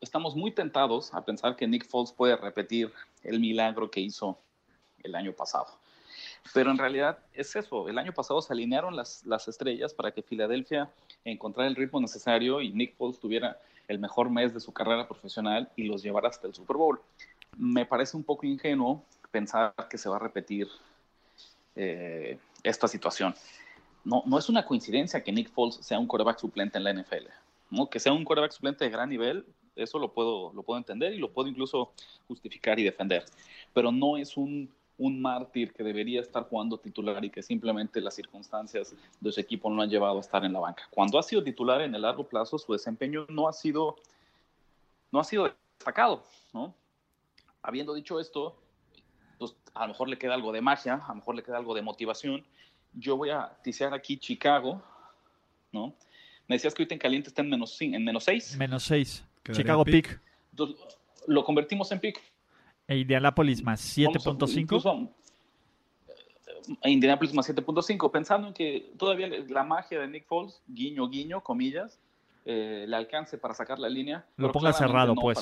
[0.00, 4.36] estamos muy tentados a pensar que Nick Foles puede repetir el milagro que hizo
[5.04, 5.79] el año pasado.
[6.52, 7.88] Pero en realidad es eso.
[7.88, 10.90] El año pasado se alinearon las, las estrellas para que Filadelfia
[11.24, 15.68] encontrara el ritmo necesario y Nick Foles tuviera el mejor mes de su carrera profesional
[15.76, 17.00] y los llevará hasta el Super Bowl.
[17.56, 20.68] Me parece un poco ingenuo pensar que se va a repetir
[21.76, 23.34] eh, esta situación.
[24.04, 27.28] No, no es una coincidencia que Nick Foles sea un quarterback suplente en la NFL.
[27.70, 27.88] ¿no?
[27.88, 29.44] Que sea un quarterback suplente de gran nivel,
[29.76, 31.92] eso lo puedo, lo puedo entender y lo puedo incluso
[32.28, 33.24] justificar y defender.
[33.72, 34.70] Pero no es un
[35.00, 39.70] un mártir que debería estar jugando titular y que simplemente las circunstancias de su equipo
[39.70, 40.84] no han llevado a estar en la banca.
[40.90, 43.96] Cuando ha sido titular en el largo plazo, su desempeño no ha sido,
[45.10, 46.22] no ha sido destacado,
[46.52, 46.74] ¿no?
[47.62, 48.56] Habiendo dicho esto,
[49.38, 51.74] pues a lo mejor le queda algo de magia, a lo mejor le queda algo
[51.74, 52.44] de motivación.
[52.92, 54.82] Yo voy a tisear aquí Chicago,
[55.72, 55.94] ¿no?
[56.46, 58.56] Me decías que ahorita en caliente está en menos, en menos 6.
[58.58, 59.24] Menos 6.
[59.52, 60.20] Chicago pick.
[61.26, 62.20] lo convertimos en pick.
[62.90, 65.08] E Indianapolis más 7.5.
[66.82, 71.40] E Indianapolis más 7.5, pensando en que todavía la magia de Nick Foles, guiño, guiño,
[71.40, 72.00] comillas,
[72.44, 74.26] eh, le alcance para sacar la línea.
[74.36, 75.38] Lo ponga cerrado, pues.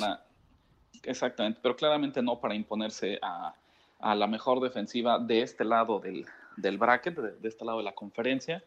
[1.05, 3.55] exactamente, pero claramente no para imponerse a,
[3.99, 6.27] a, la mejor defensiva de este lado del,
[6.59, 8.63] del bracket, de, de, este lado de la conferencia.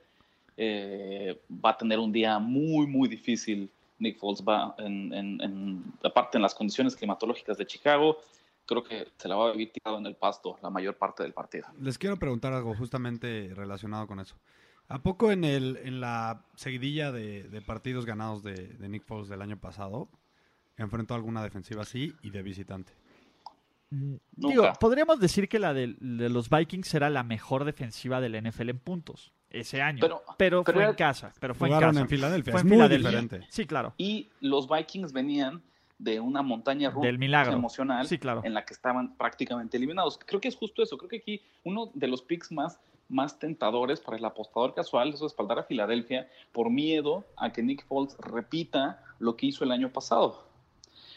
[0.57, 3.69] Eh, va a tener un día muy, muy difícil
[3.99, 8.17] Nick Foles va en, en, en, aparte en las condiciones climatológicas de Chicago,
[8.71, 11.33] creo que se la va a vivir tirado en el pasto la mayor parte del
[11.33, 11.67] partido.
[11.79, 14.37] Les quiero preguntar algo justamente relacionado con eso.
[14.87, 19.27] ¿A poco en, el, en la seguidilla de, de partidos ganados de, de, Nick Foles
[19.27, 20.09] del año pasado
[20.77, 22.93] enfrentó alguna defensiva así y de visitante?
[23.89, 28.41] Mm, digo, podríamos decir que la de, de, los Vikings era la mejor defensiva del
[28.41, 29.99] NFL en puntos ese año.
[29.99, 31.33] Pero, pero, pero fue en casa.
[31.41, 32.53] Pero fue jugaron en, en Filadelfia.
[32.53, 33.45] Fue en muy diferente.
[33.49, 33.93] Sí, claro.
[33.97, 35.61] Y los Vikings venían
[36.01, 37.53] de una montaña rusa Del milagro.
[37.53, 38.41] emocional sí, claro.
[38.43, 40.19] en la que estaban prácticamente eliminados.
[40.25, 40.97] Creo que es justo eso.
[40.97, 45.21] Creo que aquí uno de los picks más, más tentadores para el apostador casual es
[45.21, 49.93] respaldar a Filadelfia por miedo a que Nick Foles repita lo que hizo el año
[49.93, 50.43] pasado.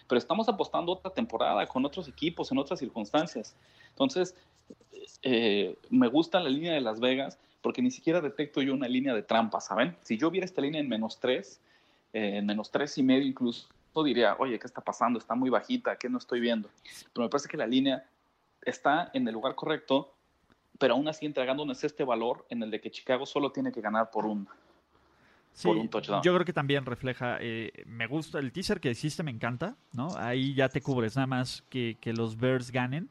[0.07, 3.57] Pero estamos apostando otra temporada con otros equipos en otras circunstancias.
[3.89, 4.37] Entonces,
[5.22, 9.14] eh, me gusta la línea de Las Vegas porque ni siquiera detecto yo una línea
[9.14, 9.97] de trampa, ¿saben?
[10.03, 11.62] Si yo viera esta línea en menos tres,
[12.12, 13.66] eh, en menos tres y medio incluso,
[14.03, 15.18] diría, oye, ¿qué está pasando?
[15.18, 16.68] Está muy bajita, ¿qué no estoy viendo?
[17.12, 18.05] Pero me parece que la línea
[18.62, 20.14] está en el lugar correcto,
[20.78, 24.11] pero aún así entregándonos este valor en el de que Chicago solo tiene que ganar
[24.11, 24.49] por un,
[25.55, 25.68] Sí.
[26.24, 30.09] Yo creo que también refleja, eh, me gusta el teaser que hiciste, me encanta, ¿no?
[30.16, 33.09] Ahí ya te cubres, nada más que, que los Bears ganen.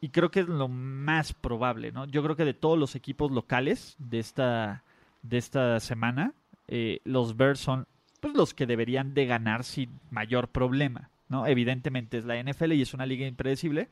[0.00, 2.06] Y creo que es lo más probable, ¿no?
[2.06, 4.84] Yo creo que de todos los equipos locales de esta,
[5.22, 6.32] de esta semana,
[6.68, 7.88] eh, los Bears son
[8.20, 11.46] pues, los que deberían de ganar sin mayor problema, ¿no?
[11.46, 13.88] Evidentemente es la NFL y es una liga impredecible,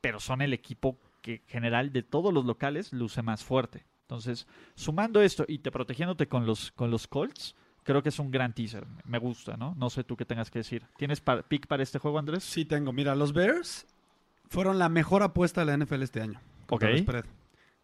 [0.00, 3.84] pero son el equipo que en general de todos los locales luce más fuerte.
[4.02, 7.54] Entonces, sumando esto y te protegiéndote con los, con los Colts,
[7.84, 8.86] creo que es un gran teaser.
[9.04, 9.74] Me gusta, ¿no?
[9.76, 10.86] No sé tú qué tengas que decir.
[10.98, 12.44] ¿Tienes pick para este juego, Andrés?
[12.44, 12.92] Sí, tengo.
[12.92, 13.86] Mira, los Bears
[14.50, 16.40] fueron la mejor apuesta de la NFL este año.
[16.68, 16.82] Ok.
[16.82, 17.24] el spread.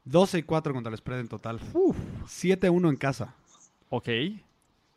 [0.04, 1.60] 12 y 4 contra el spread en total.
[1.60, 3.34] 7-1 en casa.
[3.88, 4.08] Ok.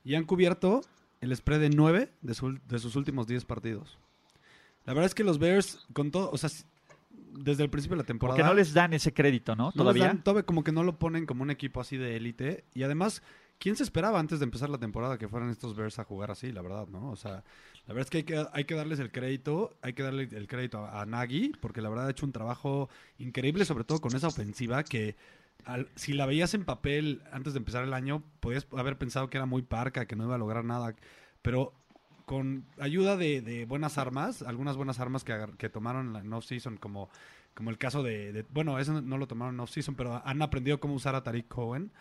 [0.04, 0.82] Y han cubierto
[1.22, 3.97] el spread de 9 de, su- de sus últimos 10 partidos.
[4.86, 6.49] La verdad es que los Bears, con todo, o sea,
[7.32, 8.36] desde el principio de la temporada.
[8.38, 9.64] Porque no les dan ese crédito, ¿no?
[9.66, 10.08] no les Todavía.
[10.08, 12.66] dan- todavía como que no lo ponen como un equipo así de élite.
[12.74, 13.24] Y además,
[13.60, 16.51] ¿quién se esperaba antes de empezar la temporada que fueran estos Bears a jugar así?
[16.51, 17.10] La verdad, ¿no?
[17.12, 17.43] O sea,
[17.88, 19.78] la verdad es que hay que, hay que darles el crédito.
[19.82, 22.89] Hay que darle el crédito a, a Nagy, porque la verdad ha hecho un trabajo
[23.20, 25.16] increíble, sobre todo con esa ofensiva que.
[25.66, 29.38] Al- si la veías en papel antes de empezar el año, podías haber pensado que
[29.38, 30.95] era muy parca, que no iba a lograr nada.
[31.41, 31.74] Pero
[32.26, 37.09] con ayuda de, de buenas armas, algunas buenas armas que, tomaron en la off-season, como,
[37.53, 40.80] como el caso de, de- Bueno, eso no lo tomaron en off-season, pero han aprendido
[40.80, 41.91] cómo usar a Tariq Cohen.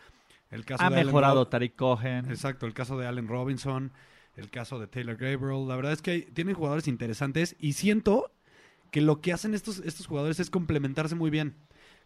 [0.50, 2.26] El caso Ha de mejorado Tariq Cohen.
[2.30, 3.90] Exacto, el caso de Allen Robinson,
[4.36, 5.66] el caso de Taylor Gabriel.
[5.66, 8.30] La verdad es que hay- tienen jugadores interesantes y siento
[8.90, 11.56] que lo que hacen estos, estos jugadores es complementarse muy bien.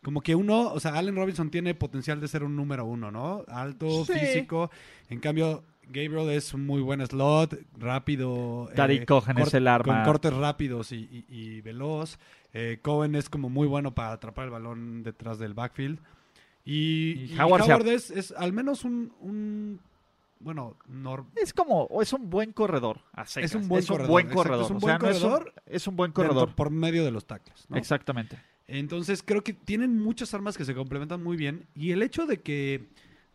[0.03, 3.45] Como que uno, o sea, Allen Robinson tiene potencial de ser un número uno, ¿no?
[3.49, 4.13] Alto, Sí.
[4.13, 4.71] físico.
[5.09, 8.69] En cambio, Gabriel es un muy buen slot, rápido.
[8.75, 9.95] Tariq Cohen es el arma.
[9.97, 12.19] Con cortes rápidos y, y- y veloz.
[12.53, 15.99] Eh, Cohen es como muy bueno para atrapar el balón detrás del backfield.
[16.65, 19.81] Y, Y y Howard Howard es, es al menos un, un
[20.41, 20.77] bueno,
[21.37, 23.01] Es como, o es un buen corredor.
[23.13, 23.51] a secas.
[23.51, 24.65] Es un buen corredor, buen exacto, corredor.
[24.65, 26.55] es un O sea, buen no es un- corredor es un buen dentro- corredor.
[26.55, 27.67] por medio de los tackles.
[27.69, 27.77] ¿no?
[27.77, 28.39] Exactamente.
[28.69, 31.67] Entonces creo que tienen muchas armas que se complementan muy bien.
[31.75, 32.87] Y el hecho de que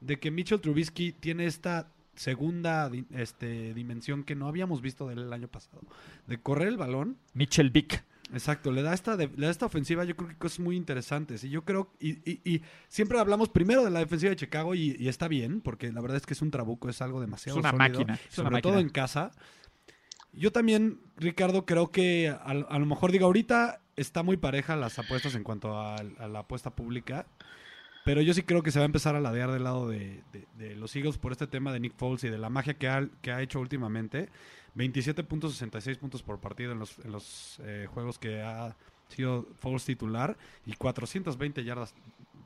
[0.02, 5.34] de que Mitchell Trubisky tiene esta segunda este, dimensión que no habíamos visto del el
[5.34, 5.82] año pasado,
[6.28, 8.04] de correr el balón, Mitchell Vick.
[8.34, 11.44] exacto, le da esta le da esta ofensiva, yo creo que cosas muy interesantes.
[11.44, 14.96] Y yo creo y, y- y siempre hablamos primero de la defensiva de Chicago y,
[15.00, 17.64] y está bien porque la verdad es que es un trabuco, es algo demasiado Es
[17.64, 19.32] una sólido, máquina, una sobre todo en casa.
[20.34, 24.98] Yo también, Ricardo, creo que a, a lo mejor digo, ahorita está muy pareja las
[25.00, 27.26] apuestas en cuanto a, a la apuesta pública,
[28.06, 30.48] pero yo sí creo que se va a empezar a ladear del lado de, de-
[30.58, 33.08] de los Eagles por este tema de Nick Foles y de la magia que ha,
[33.22, 34.30] que ha hecho últimamente.
[34.76, 38.76] 27.66 puntos por partido en los, en los eh, juegos que ha
[39.10, 41.94] sido Foles titular y 420 yardas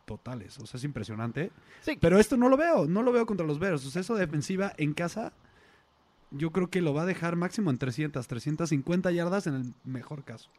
[0.05, 0.57] totales.
[0.59, 1.51] O sea, es impresionante.
[1.81, 1.97] Sí.
[2.01, 3.85] Pero esto no lo veo, no lo veo contra los Bears.
[3.85, 5.33] O sea, eso de defensiva en casa,
[6.37, 10.23] yo creo que lo va a dejar máximo en 300, 350 yardas en el mejor
[10.23, 10.49] caso.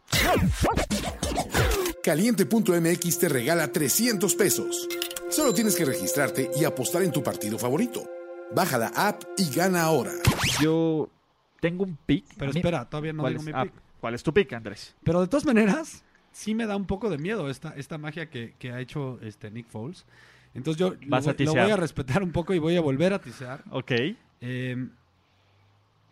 [2.03, 4.89] Caliente.mx te regala 300 pesos.
[5.31, 8.09] Solo tienes que registrarte y apostar en tu partido favorito.
[8.55, 10.13] Baja la app y gana ahora.
[10.61, 11.11] Yo
[11.61, 12.25] tengo un pick.
[12.39, 13.55] Pero espera, todavía no ¿Cuál digo es?
[13.55, 13.73] mi pick.
[14.01, 14.95] ¿Cuál es tu pick, Andrés?
[15.03, 18.55] Pero de todas maneras, sí me da un poco de miedo esta, esta magia que,
[18.59, 20.07] que ha hecho este Nick Foles.
[20.55, 23.21] Entonces yo lo, a lo voy a respetar un poco y voy a volver a
[23.21, 23.65] tisear.
[23.71, 23.93] Ok.
[24.41, 24.89] Eh,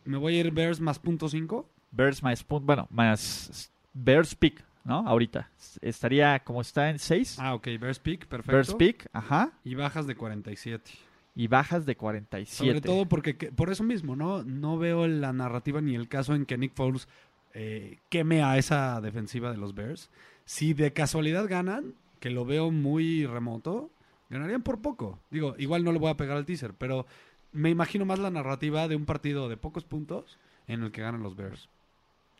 [0.05, 1.69] me voy a ir Bears más punto 5.
[1.91, 2.67] Bears más punto.
[2.67, 5.07] Bueno, más Bears pick, ¿no?
[5.07, 5.51] Ahorita.
[5.81, 7.39] Estaría como está en 6.
[7.41, 8.53] Ah, ok, Bears pick, perfecto.
[8.53, 9.53] Bears pick, ajá.
[9.65, 10.91] Y bajas de 47.
[11.37, 12.57] y bajas de 47.
[12.71, 14.45] Sobre todo porque que- por eso mismo, ¿no?
[14.45, 17.09] No veo la narrativa ni el caso en que Nick Foles
[17.55, 20.11] eh, queme a esa defensiva de los Bears.
[20.45, 23.91] Si de casualidad ganan, que lo veo muy remoto,
[24.31, 25.19] ganarían por poco.
[25.31, 27.07] Digo, igual no le voy a pegar al teaser, pero
[27.55, 31.23] me imagino más la narrativa de un partido de pocos puntos en el que ganan
[31.23, 31.69] los Bears.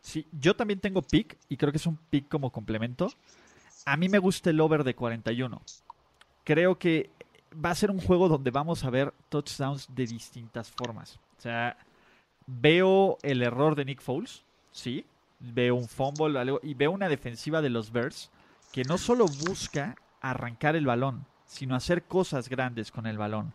[0.01, 3.11] Sí, yo también tengo pick y creo que es un pick como complemento.
[3.85, 5.61] A mí me gusta el over de 41.
[6.43, 7.09] Creo que
[7.53, 11.17] va a ser un juego donde vamos a ver touchdowns de distintas formas.
[11.37, 11.77] O sea,
[12.45, 15.05] veo el error de Nick Foles, sí.
[15.39, 18.31] Veo un fumble y veo una defensiva de los Bears
[18.71, 23.53] que no solo busca arrancar el balón, sino hacer cosas grandes con el balón.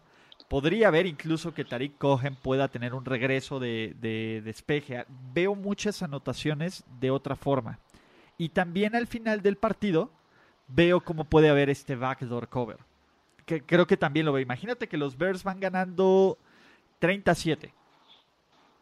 [0.51, 5.07] Podría haber incluso que Tariq Cohen pueda tener un regreso de, de despeje.
[5.33, 7.79] Veo muchas anotaciones de otra forma.
[8.37, 10.11] Y también al final del partido
[10.67, 12.79] veo cómo puede haber este backdoor cover.
[13.47, 14.43] Que creo que también lo veo.
[14.43, 16.37] Imagínate que los Bears van ganando
[16.99, 17.73] 37.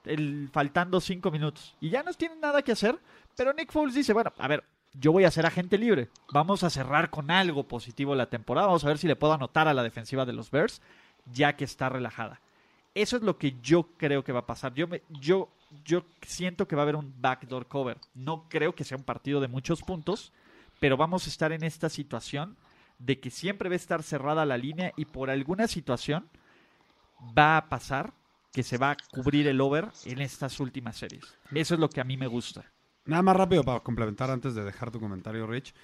[0.07, 1.77] El, faltando 5 minutos.
[1.83, 2.99] Y ya no tienen nada que hacer.
[3.37, 4.64] Pero Nick Foles dice, bueno, a ver,
[4.95, 6.09] yo voy a ser agente libre.
[6.33, 8.69] Vamos a cerrar con algo positivo la temporada.
[8.69, 10.81] Vamos a ver si le puedo anotar a la defensiva de los Bears,
[11.33, 12.41] ya que está relajada.
[12.95, 14.74] Eso es lo que yo creo que va a pasar.
[14.74, 15.49] Yo, me, yo,
[15.85, 17.99] yo siento que va a haber un backdoor cover.
[18.14, 20.33] No creo que sea un partido de muchos puntos,
[20.81, 22.57] pero vamos a estar en esta situación
[22.99, 26.29] de que siempre va a estar cerrada la línea y por alguna situación
[27.37, 28.12] va a pasar
[28.53, 31.24] que se va a cubrir el over en estas últimas series.
[31.55, 32.64] Eso es lo que a mí me gusta.
[33.05, 35.74] Nada más rápido para complementar antes de dejar tu comentario, Rich.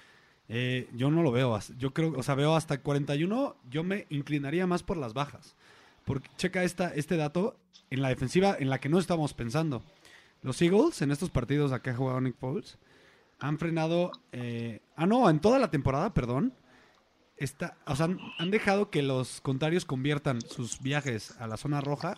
[0.49, 1.57] Eh, yo no lo veo.
[1.77, 3.55] Yo creo, o sea, veo hasta 41.
[3.69, 5.55] Yo me inclinaría más por las bajas.
[6.05, 7.57] Porque checa esta, este dato
[7.89, 9.83] en la defensiva en la que no estamos pensando.
[10.41, 12.77] Los Eagles, en estos partidos a que ha jugado Nick Foles,
[13.39, 14.11] han frenado.
[14.31, 16.53] eh, ah, no, en toda la temporada, perdón.
[17.37, 22.15] Está, o sea, han dejado que los contrarios conviertan sus viajes a la zona roja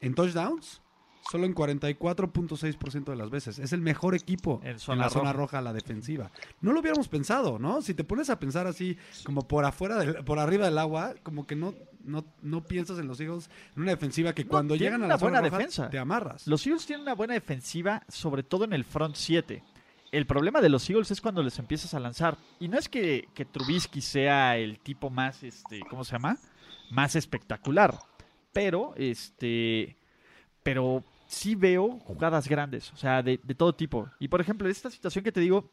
[0.00, 0.82] en touchdowns
[1.30, 3.58] solo en 44.6% de las veces.
[3.58, 5.60] Es el mejor equipo En la zona roja.
[5.60, 6.30] la defensiva.
[6.60, 7.82] No lo hubiéramos pensado, ¿no?
[7.82, 11.46] Si te pones a pensar así, como por afuera, del- por arriba del agua, como
[11.46, 11.74] que no,
[12.04, 15.18] no, no piensas en los Eagles en una defensiva que No, cuando llegan a la
[15.18, 15.90] zona buena roja defensa.
[15.90, 16.46] te amarras.
[16.46, 19.62] Los Eagles tienen una buena defensiva, sobre todo en el front 7.
[20.10, 22.38] El problema de los Eagles es cuando les empiezas a lanzar.
[22.58, 26.38] Y no es que, que Trubisky sea el tipo más, este, ¿cómo se llama?
[26.90, 27.98] Más espectacular.
[28.54, 29.98] Pero, este,
[30.62, 34.10] pero sí veo jugadas grandes, o sea, de, de todo tipo.
[34.18, 35.70] Y por ejemplo, esta situación que te digo,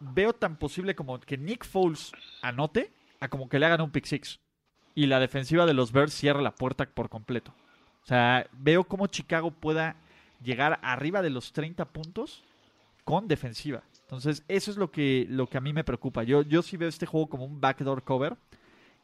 [0.00, 4.06] veo tan posible como que Nick Foles anote a como que le hagan un pick
[4.06, 4.40] six.
[4.94, 7.54] Y la defensiva de los Bears cierra la puerta por completo.
[8.02, 9.96] O sea, veo cómo Chicago pueda
[10.42, 12.42] llegar arriba de los 30 puntos
[13.04, 13.82] con defensiva.
[14.02, 16.22] Entonces, eso es lo que, lo que a mí me preocupa.
[16.22, 18.36] Yo, yo sí veo este juego como un backdoor cover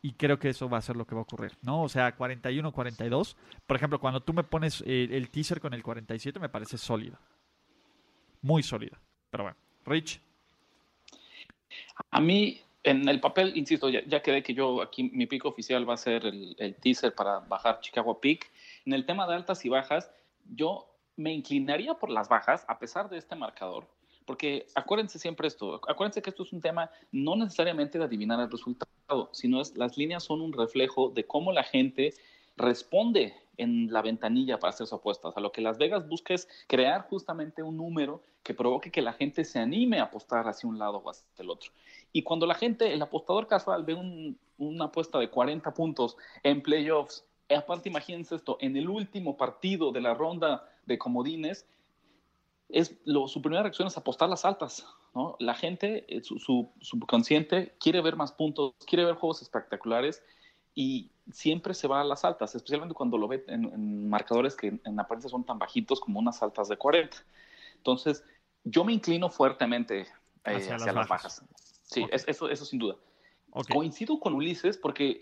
[0.03, 1.83] y creo que eso va a ser lo que va a ocurrir, ¿no?
[1.83, 3.37] O sea, 41-42.
[3.67, 7.17] Por ejemplo, cuando tú me pones eh, el teaser con el 47 me parece sólido.
[8.43, 8.97] Muy sólido.
[9.31, 10.21] Pero bueno, Rich,
[12.11, 15.95] A mí, en el papel, insisto, ya, quedé que yo aquí mi pico oficial va
[15.95, 18.51] a ser el, el teaser para bajar Chicago Pick.
[18.85, 20.11] En el tema de altas y bajas,
[20.53, 23.87] yo me inclinaría por las bajas a pesar de este marcador,
[24.33, 28.51] porque acuérdense siempre esto, acuérdense que esto es un tema no necesariamente de adivinar el
[28.51, 32.15] resultado, sino es las líneas son un reflejo de cómo la gente
[32.57, 35.37] responde en la ventanilla para hacer sus apuestas.
[35.37, 39.13] A lo que Las Vegas busca es crear justamente un número que provoque que la
[39.13, 41.71] gente se anime a apostar hacia un lado o hacia el otro.
[42.15, 46.63] Y cuando la gente, el apostador casual, ve un- una apuesta de 40 puntos en
[46.63, 51.67] playoffs, aparte imagínense esto, en el último partido de la ronda de comodines,
[52.73, 54.85] es lo, su primera reacción es apostar las altas.
[55.15, 55.37] ¿no?
[55.39, 60.23] La gente, eh, su, su subconsciente, quiere ver más puntos, quiere ver juegos espectaculares
[60.75, 64.69] y siempre se va a las altas, especialmente cuando lo ve en, en marcadores que
[64.69, 67.17] en, en apariencia son tan bajitos como unas altas de 40.
[67.77, 68.25] Entonces,
[68.65, 70.07] yo me inclino fuertemente eh,
[70.45, 71.41] Hacia hacia, las bajas.
[71.41, 71.45] bajas.
[71.85, 72.97] Sí, es- eso, eso sin duda.
[73.71, 75.21] Coincido con Ulises porque,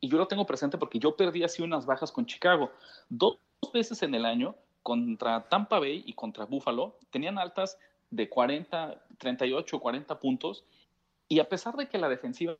[0.00, 2.70] y yo lo tengo presente porque yo perdí así unas bajas con Chicago.
[3.08, 3.38] Dos
[3.74, 7.78] veces en el año contra Tampa Bay y contra Buffalo tenían altas
[8.10, 10.64] de 40, 38, 40 puntos.
[11.28, 12.56] Y a pesar de que la defensiva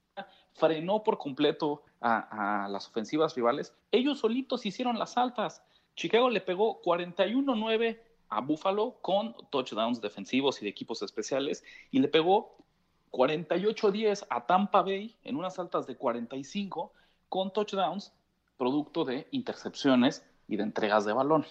[0.54, 5.62] frenó por completo a, a las ofensivas rivales, ellos solitos hicieron las altas.
[5.94, 8.00] Chicago le pegó 41-9
[8.30, 12.56] a Buffalo con touchdowns defensivos y de equipos especiales y le pegó
[13.10, 16.92] 48-10 a Tampa Bay en unas altas de 45
[17.28, 18.12] con touchdowns
[18.56, 21.46] producto de intercepciones y de entregas de balón.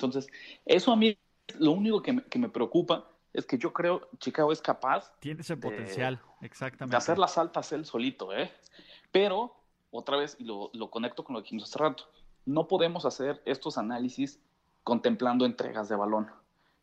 [0.00, 0.28] Entonces,
[0.64, 1.18] eso a mí
[1.58, 5.42] lo único que me, que me preocupa es que yo creo Chicago es capaz Tiene
[5.42, 6.92] ese potencial, exactamente.
[6.92, 8.50] de hacer las altas él solito, ¿eh?
[9.12, 9.54] Pero
[9.90, 12.04] otra vez, y lo, lo conecto con lo que dijimos hace rato,
[12.46, 14.40] no podemos hacer estos análisis
[14.84, 16.30] contemplando entregas de balón,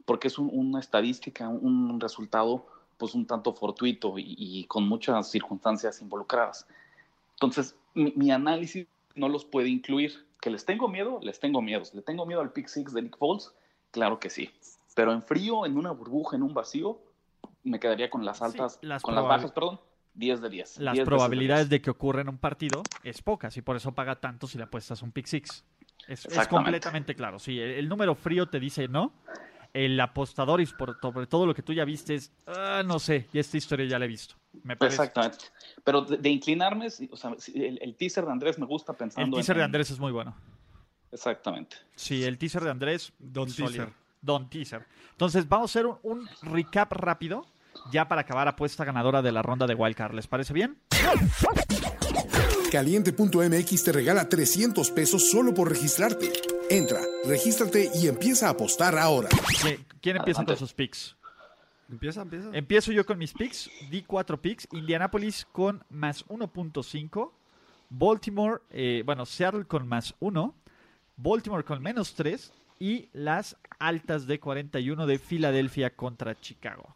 [0.06, 4.88] porque es un- una estadística, un, un resultado pues un tanto fortuito y, y con
[4.88, 6.68] muchas circunstancias involucradas.
[7.34, 10.27] Entonces, mi, mi análisis no los puede incluir.
[10.42, 11.20] ¿Que les tengo miedo?
[11.22, 11.84] Les tengo miedo.
[11.94, 13.54] ¿Le tengo miedo al pick six de Nick Foles?
[13.92, 14.52] Claro que sí.
[14.96, 17.00] Pero en frío, en una burbuja, en un vacío,
[17.64, 19.80] me quedaría con las altas, las con las bajas, perdón,
[20.16, 20.78] 10 de 10.
[20.80, 21.70] Las 10 veces probabilidades 10.
[21.70, 24.64] de que ocurra en un partido es pocas y por eso paga tanto si le
[24.64, 25.64] apuestas un pick six.
[26.08, 27.38] Es, completamente claro.
[27.38, 29.14] Sí, el, el número frío te dice no.
[29.74, 33.28] El apostador y por- sobre todo lo que tú ya viste es, ah, no sé,
[33.34, 34.36] y esta historia ya la he visto.
[34.64, 34.96] Me parece.
[35.02, 35.46] Exactamente.
[35.84, 39.38] Pero de, de inclinarme, o sea, el, el teaser de Andrés me gusta El pensando
[39.38, 40.36] teaser en- de Andrés es muy bueno.
[41.12, 41.78] Exactamente.
[41.96, 43.14] Sí, el teaser de Andrés.
[43.20, 43.90] Don teaser.
[44.22, 44.86] Don teaser.
[45.12, 47.46] Entonces, vamos a hacer un, un recap rápido,
[47.92, 50.14] ya para acabar apuesta ganadora de la ronda de Wildcard.
[50.16, 50.78] ¿Les parece bien?
[52.72, 56.32] Caliente.mx te regala 300 pesos solo por registrarte.
[56.70, 59.30] Entra, regístrate y empieza a apostar ahora.
[59.30, 61.16] ¿Qui- ¿Quién empieza con sus picks?
[61.90, 62.50] Empieza, empieza.
[62.54, 63.70] Empiezo yo con mis picks.
[63.90, 64.68] Di cuatro picks.
[64.74, 67.32] Indianapolis con más 1.5.
[67.90, 70.54] Baltimore, eh, bueno, Seattle con más 1.
[71.16, 72.52] Baltimore con menos 3.
[72.80, 76.96] Y las altas de 41 de Filadelfia contra Chicago.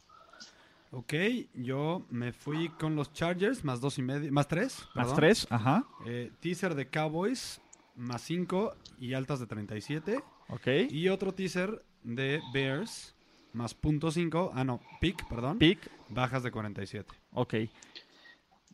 [0.92, 1.14] Ok,
[1.54, 4.80] yo me fui con los Chargers, más dos y medio, más tres.
[4.94, 5.16] Más perdón.
[5.16, 5.88] 3, ajá.
[6.06, 7.62] Eh, teaser de Cowboys,
[8.02, 10.24] más cinco y altas de 37.
[10.49, 10.68] Ok.
[10.89, 13.16] Y otro teaser de Bears,
[13.54, 14.52] más punto cinco.
[14.56, 15.60] Ah, no, pick, perdón.
[15.60, 17.10] Pick, Bajas de 47.
[17.34, 17.54] ok.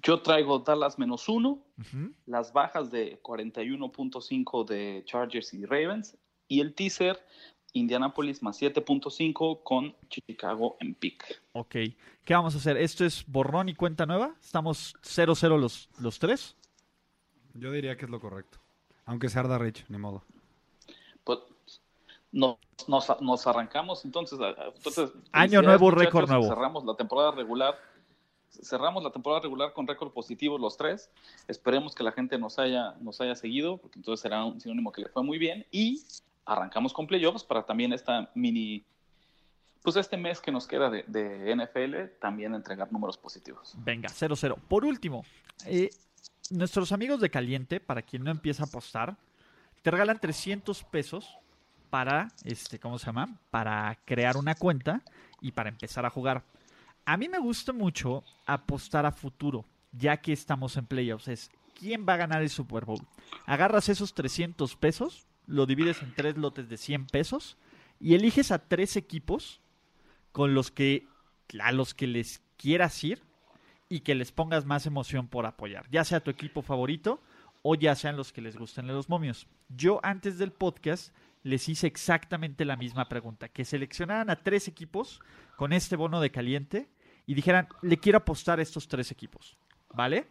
[0.03, 2.13] Yo traigo Dallas menos uno, Ujú.
[2.28, 6.15] las bajas de 41.5 de Chargers y Ravens,
[6.47, 7.19] y el teaser
[7.73, 11.41] Indianapolis más 7.5 con Chicago en pick.
[11.53, 11.75] Ok.
[12.23, 12.78] ¿Qué vamos a hacer?
[12.78, 14.36] ¿Esto es borrón y cuenta nueva?
[14.39, 16.55] ¿Estamos 0-0 los, los tres?
[17.55, 18.59] Yo diría que es lo correcto.
[19.08, 20.22] Aunque se arda Rich, ni modo.
[21.24, 21.39] Pues
[22.32, 24.38] nos, nos, nos arrancamos entonces.
[24.76, 26.47] entonces Año nuevo, récord nuevo.
[26.47, 27.76] Cerramos la temporada regular.
[28.49, 31.10] Cerramos la temporada regular con récord positivo los tres.
[31.47, 35.01] Esperemos que la gente nos haya, nos haya seguido, porque entonces será un sinónimo que
[35.03, 35.66] le fue muy bien.
[35.72, 36.03] Y
[36.45, 38.84] arrancamos con playoffs para también esta mini,
[39.84, 43.74] pues este mes que nos queda de, de NFL, también entregar números positivos.
[43.78, 44.58] Venga, 0-0.
[44.68, 45.24] Por último,
[45.66, 45.89] eh,
[46.52, 49.18] nuestros amigos de Caliente, para quien no empieza a apostar,
[49.82, 51.38] te regalan 300 pesos
[51.89, 53.39] para, este, ¿cómo se llama?
[53.50, 55.02] Para crear una cuenta
[55.41, 56.43] y para empezar a jugar.
[57.06, 61.28] A mí me gusta mucho apostar a futuro, ya que estamos en playoffs.
[61.28, 63.00] Es quién va a ganar el Super Bowl.
[63.45, 67.58] Agarras esos 300 pesos, lo divides en tres lotes de 100 pesos
[68.00, 69.62] y eliges a tres equipos
[70.32, 71.08] con los que
[71.62, 73.24] a los que les quieras ir
[73.89, 77.21] y que les pongas más emoción por apoyar, ya sea tu equipo favorito
[77.61, 79.47] o ya sean los que les gusten los momios.
[79.69, 81.13] Yo antes del podcast
[81.43, 85.21] les hice exactamente la misma pregunta, que seleccionaran a tres equipos
[85.55, 86.89] con este bono de caliente
[87.25, 89.57] y dijeran, le quiero apostar a estos tres equipos,
[89.93, 90.27] ¿vale?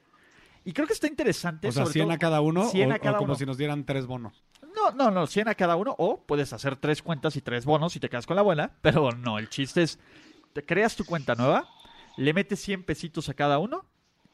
[0.64, 1.68] Y creo que está interesante.
[1.68, 3.38] O sea, sobre 100 todo- a cada uno 100 o, a cada o como uno.
[3.38, 4.42] si nos dieran tres bonos.
[4.74, 5.94] No, no, no, 100 a cada uno.
[5.98, 8.72] O puedes hacer tres cuentas y tres bonos y te quedas con la buena.
[8.82, 9.98] Pero no, el chiste es,
[10.52, 11.68] te creas tu cuenta nueva,
[12.16, 13.84] le metes 100 pesitos a cada uno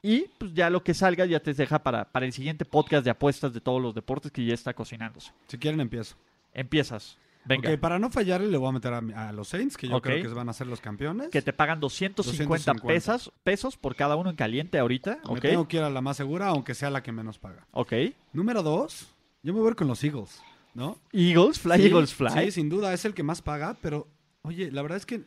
[0.02, 3.10] y pues ya lo que salga ya te deja para, para el siguiente podcast de
[3.10, 5.32] apuestas de todos los deportes que ya está cocinándose.
[5.46, 6.16] Si quieren, empiezo.
[6.52, 7.18] Empiezas.
[7.44, 7.76] Venga.
[7.78, 10.48] Para no fallarle, le voy a meter a, los Saints, que yo creo que van
[10.48, 11.28] a ser los campeones.
[11.30, 12.86] Que te pagan 250, 250.
[12.86, 15.18] Pesos, pesos por cada uno en caliente ahorita.
[15.32, 17.66] Me tengo que ir a la más segura, aunque sea la que menos paga.
[17.72, 17.92] Ok.
[18.32, 19.08] Número dos,
[19.42, 20.40] yo me voy a ir con los Eagles,
[20.74, 20.98] ¿no?
[21.12, 22.30] Eagles, Fly Sí, Eagles Fly.
[22.30, 24.06] Sí, sin duda, es el que más paga, pero,
[24.42, 25.22] oye, la verdad es que,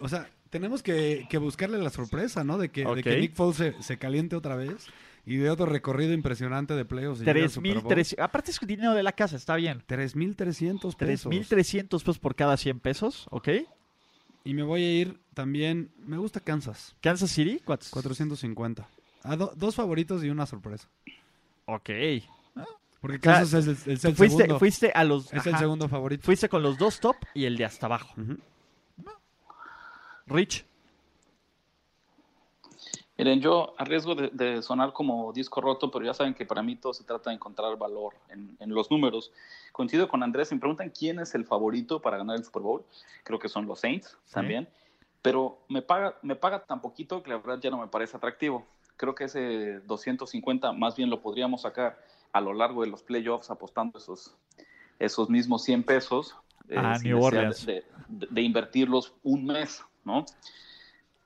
[0.00, 2.58] o sea, tenemos que, que buscarle la sorpresa, ¿no?
[2.58, 2.98] De que, de Ok.
[3.02, 4.86] que Nick Foles se, se caliente otra vez
[5.26, 7.20] y de otro recorrido impresionante de playoffs.
[7.20, 7.92] y llegue al Super Bowl.
[7.92, 8.22] 3.300.
[8.22, 9.82] Aparte es dinero de la casa, está bien.
[9.86, 11.32] 3.300 pesos.
[11.32, 13.48] 3.300 pesos por cada 100 pesos, ¿ok?
[14.44, 17.90] Y me voy a ir también, me gusta Kansas, Kansas City, ¿cuántos?
[17.90, 18.88] 450.
[19.24, 20.88] A do- dos favoritos y una sorpresa.
[21.66, 21.90] Ok.
[23.00, 24.58] Porque O sea, Kansas es el, es el fuiste, segundo.
[24.58, 25.32] fuiste a los.
[25.32, 26.24] es el segundo favorito.
[26.24, 28.12] Fuiste con los dos top y el de hasta abajo.
[28.20, 28.38] Ujú.
[30.28, 30.64] Rich.
[33.16, 36.62] Miren, yo a riesgo de, de sonar como disco roto, pero ya saben que para
[36.62, 39.32] mí todo se trata de encontrar valor en, en los números.
[39.72, 42.84] Coincido con Andrés, me preguntan quién es el favorito para ganar el Super Bowl.
[43.24, 44.68] Creo que son los Saints también.
[45.20, 48.64] Pero me paga, me paga tan poquito que la verdad ya no me parece atractivo.
[48.96, 51.98] Creo que ese 250 más bien lo podríamos sacar
[52.32, 54.32] a lo largo de los playoffs apostando esos,
[55.00, 56.36] esos mismos 100 pesos.
[56.68, 57.66] eh, Ah, sin New necesidad Orleans.
[57.66, 60.24] De, de- de invertirlos un mes, ¿no?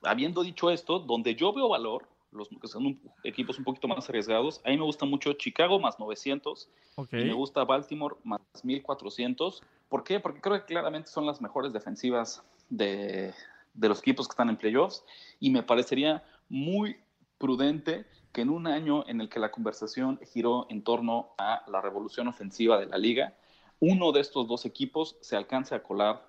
[0.05, 4.09] habiendo dicho esto, donde yo veo valor los que son un- equipos un poquito más
[4.09, 4.61] arriesgados.
[4.65, 7.13] A mí me gusta mucho Chicago más 900 Ok.
[7.13, 9.63] y me gusta Baltimore más 1400.
[9.89, 10.19] ¿Por qué?
[10.19, 13.33] Porque creo que claramente son las mejores defensivas de,
[13.75, 15.05] de los equipos que están en playoffs
[15.39, 16.97] y me parecería muy
[17.39, 21.81] prudente que en un año en el que la conversación giró en torno a la
[21.83, 23.35] revolución ofensiva de la liga,
[23.79, 26.29] uno de estos dos equipos se alcance a colar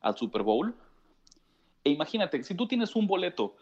[0.00, 0.74] al Super Bowl.
[1.84, 3.56] E imagínate, si tú tienes un boleto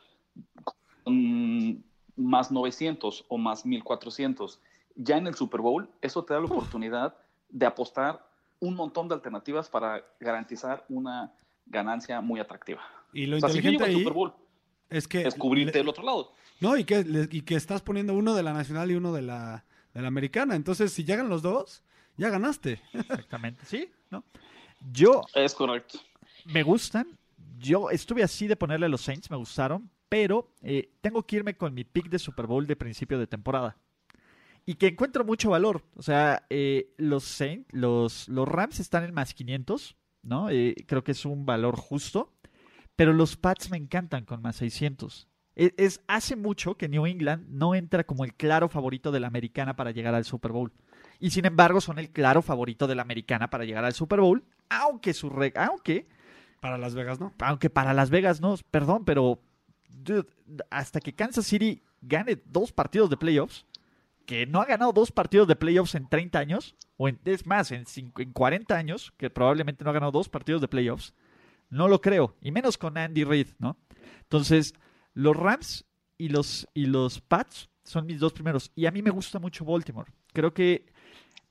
[1.05, 1.85] con
[2.17, 4.61] más 900 o más 1400
[4.97, 7.17] ya en el Super Bowl, eso te da la oportunidad
[7.51, 8.27] de apostar
[8.61, 11.33] un montón de alternativas para garantizar una
[11.67, 12.81] ganancia muy atractiva.
[13.12, 14.33] Y lo O sea, inteligente ahí Super Bowl,
[14.89, 15.23] es que...
[15.23, 16.33] es cubrirte le- del otro lado.
[16.61, 19.64] No, y que, y que estás poniendo uno de la nacional y uno de la,
[19.93, 20.57] de la americana.
[20.57, 21.83] Entonces, si llegan los dos,
[22.17, 22.81] ya ganaste.
[22.95, 23.67] Exactamente.
[23.67, 24.25] Sí, ¿no?
[24.93, 25.99] Yo Es correcto.
[26.47, 27.07] me gustan.
[27.59, 31.57] Yo estuve así de ponerle a los Saints, me gustaron, pero eh, tengo que irme
[31.57, 33.77] con mi pick de Super Bowl de principio de temporada.
[34.65, 35.83] Y que encuentro mucho valor.
[35.95, 40.51] O sea, eh, los Saints, los, los Rams están en más 500, ¿no?
[40.51, 42.33] Eh, creo que es un valor justo.
[42.97, 45.29] Pero los Pats me encantan con más 600.
[45.55, 49.27] Es, es- hace mucho que New England no entra como el claro favorito de la
[49.29, 50.73] americana para llegar al Super Bowl.
[51.21, 54.45] Y sin embargo son el claro favorito de la americana para llegar al Super Bowl,
[54.69, 56.07] aunque su aunque
[56.61, 57.33] Para Las Vegas, ¿no?
[57.41, 59.41] aunque para Las Vegas no, perdón, pero
[60.71, 63.67] hasta que Kansas City gane dos partidos de playoffs,
[64.25, 67.71] que no ha ganado dos partidos de playoffs en 30 años, o en, es más,
[67.73, 71.15] en, cinco- en 40 años, que probablemente no ha ganado dos partidos de playoffs,
[71.71, 73.77] no lo creo, y menos con Andy Reid, ¿no?
[74.23, 74.75] Entonces,
[75.15, 75.85] los Rams
[76.19, 79.65] y los, y los Pats son mis dos primeros, y a mí me gusta mucho
[79.65, 80.11] Baltimore.
[80.33, 80.87] Creo que,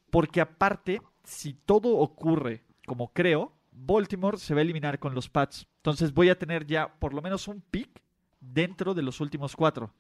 [0.10, 5.68] porque aparte, si todo ocurre como creo, Baltimore se va a eliminar con los Pats.
[5.78, 8.02] Entonces voy a tener ya por lo menos un pick
[8.40, 9.94] dentro de los últimos cuatro.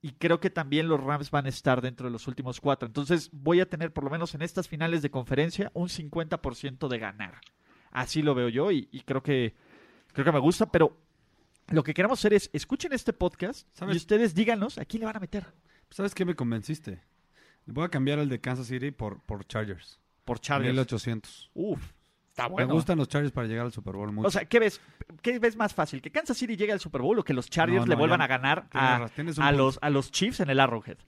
[0.00, 2.86] Y creo que también los Rams van a estar dentro de los últimos cuatro.
[2.86, 6.98] Entonces voy a tener por lo menos en estas finales de conferencia un 50% de
[6.98, 7.40] ganar.
[7.90, 9.54] Así lo veo yo y, y creo que
[10.12, 10.96] creo que me gusta, pero
[11.68, 13.94] lo que queremos hacer es escuchen este podcast ¿Sabes?
[13.94, 15.46] y ustedes díganos a quién le van a meter
[15.90, 17.02] ¿Sabes qué me convenciste?
[17.66, 19.98] Voy a cambiar el de Kansas City por, por Chargers.
[20.24, 20.72] por Chargers.
[20.72, 21.50] 1800.
[21.54, 21.92] Uf,
[22.42, 22.68] está bueno.
[22.68, 24.28] Me gustan los Chargers para llegar al Super Bowl mucho.
[24.28, 24.80] O sea, ¿qué ves?
[25.22, 26.00] ¿Qué ves más fácil?
[26.00, 28.24] ¿Que Kansas City llegue al Super Bowl o que los Chargers No, le vuelvan ya-
[28.24, 30.98] a ganar a, los, a los Chiefs en el Arrowhead?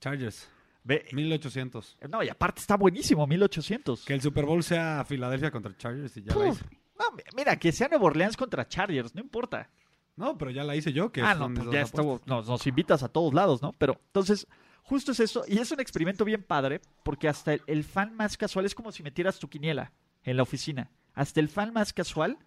[0.00, 0.48] Chargers.
[0.84, 1.98] Ve, 1800.
[2.08, 4.04] no, y aparte está buenísimo, 1800.
[4.04, 6.64] Que el Super Bowl sea Filadelfia contra Chargers y ya la hice.
[6.98, 9.68] No, mi- mira, que sea Nueva Orleans contra Chargers, no importa.
[10.16, 11.12] No, pero ya la hice yo.
[11.12, 13.72] Que ah, no, pues ya estuvo, nos, nos invitas a todos lados, ¿no?
[13.74, 14.46] Pero entonces,
[14.82, 18.36] justo es eso, y es un experimento bien padre, porque hasta el, el fan más
[18.36, 19.92] casual es como si metieras tu quiniela
[20.24, 20.90] en la oficina.
[21.14, 22.38] Hasta el fan más casual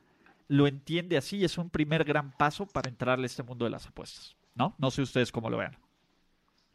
[0.47, 3.71] lo entiende así y es un primer gran paso para entrarle a este mundo de
[3.71, 4.75] las apuestas, ¿no?
[4.77, 5.77] No sé ustedes cómo lo vean.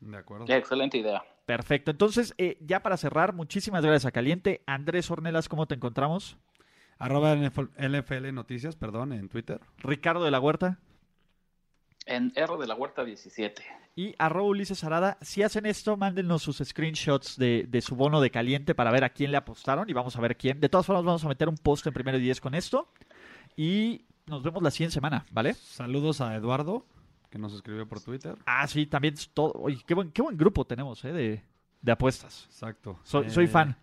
[0.01, 0.47] De acuerdo.
[0.47, 1.23] Ya, excelente idea.
[1.47, 1.91] Perfecto.
[1.91, 4.63] Entonces, eh, ya para cerrar, muchísimas gracias a Caliente.
[4.67, 6.37] Andrés Ornelas, ¿cómo te encontramos?
[6.99, 9.61] Arroba NFL, NFL Noticias, perdón, en Twitter.
[9.79, 10.79] Ricardo de la Huerta
[12.07, 13.63] En R de la Huerta 17.
[13.97, 15.17] Y arroba Ulises Arada.
[15.23, 19.09] Si hacen esto, mándenos sus screenshots de, de su bono de Caliente para ver a
[19.09, 20.61] quién le apostaron y vamos a ver quién.
[20.61, 22.89] De todas formas, vamos a meter un post en primero y diez con esto
[23.57, 25.55] y nos vemos la siguiente semana, ¿vale?
[25.55, 26.85] Saludos a Eduardo,
[27.31, 28.37] que nos escribió por Twitter.
[28.45, 29.53] Ah, sí, también es todo.
[29.55, 31.13] Oye, qué buen, qué buen grupo tenemos, ¿eh?
[31.13, 31.43] De,
[31.81, 32.45] de apuestas.
[32.51, 32.99] Exacto.
[33.03, 33.77] Soy, Eh, soy fan.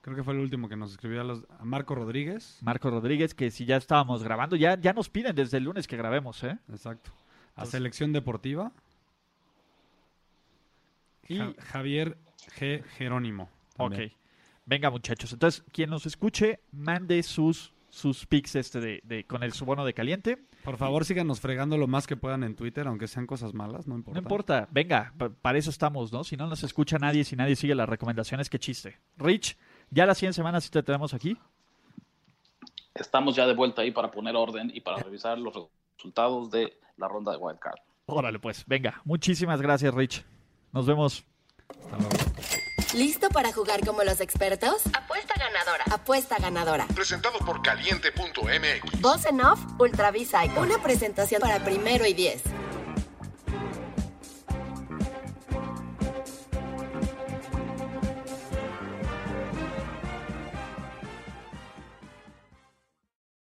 [0.00, 2.58] Creo que fue el último que nos escribió a, los- a Marco Rodríguez.
[2.60, 5.96] Marco Rodríguez, que si ya estábamos grabando, ya, ya nos piden desde el lunes que
[5.96, 6.58] grabemos, ¿eh?
[6.70, 7.10] Exacto.
[7.12, 8.72] A Entonces- Selección Deportiva.
[11.28, 12.16] Y- Ja- Javier
[12.58, 12.82] G.
[12.96, 13.48] Jerónimo.
[13.76, 14.10] también.
[14.10, 14.16] Ok.
[14.66, 15.32] Venga, muchachos.
[15.32, 19.92] Entonces, quien nos escuche, mande sus, sus pics este de, de- con el subono de
[19.94, 20.38] caliente.
[20.64, 23.94] Por favor, síganos fregando lo más que puedan en Twitter, aunque sean cosas malas, no
[23.96, 24.20] importa.
[24.20, 24.68] No importa.
[24.70, 26.24] Venga, pa- para eso estamos, ¿no?
[26.24, 28.96] Si no nos escucha nadie, si nadie sigue las recomendaciones, qué chiste.
[29.18, 29.58] Rich,
[29.90, 31.36] ya las 100 semanas te tenemos aquí.
[32.94, 35.52] Estamos ya de vuelta ahí para poner orden y para revisar los
[35.98, 37.78] resultados de la ronda de Wild Card.
[38.06, 38.64] Órale, pues.
[38.66, 39.00] Venga.
[39.04, 40.24] Muchísimas gracias, Rich.
[40.74, 41.24] Nos vemos.
[41.68, 42.10] Hasta luego.
[42.94, 44.82] ¿Listo para jugar como los expertos?
[44.92, 45.84] Apuesta ganadora.
[45.90, 46.86] Apuesta ganadora.
[46.94, 49.00] Presentado por caliente.mx.
[49.00, 50.42] Voz en off, Ultravisa.
[50.56, 52.42] Una presentación para primero y diez.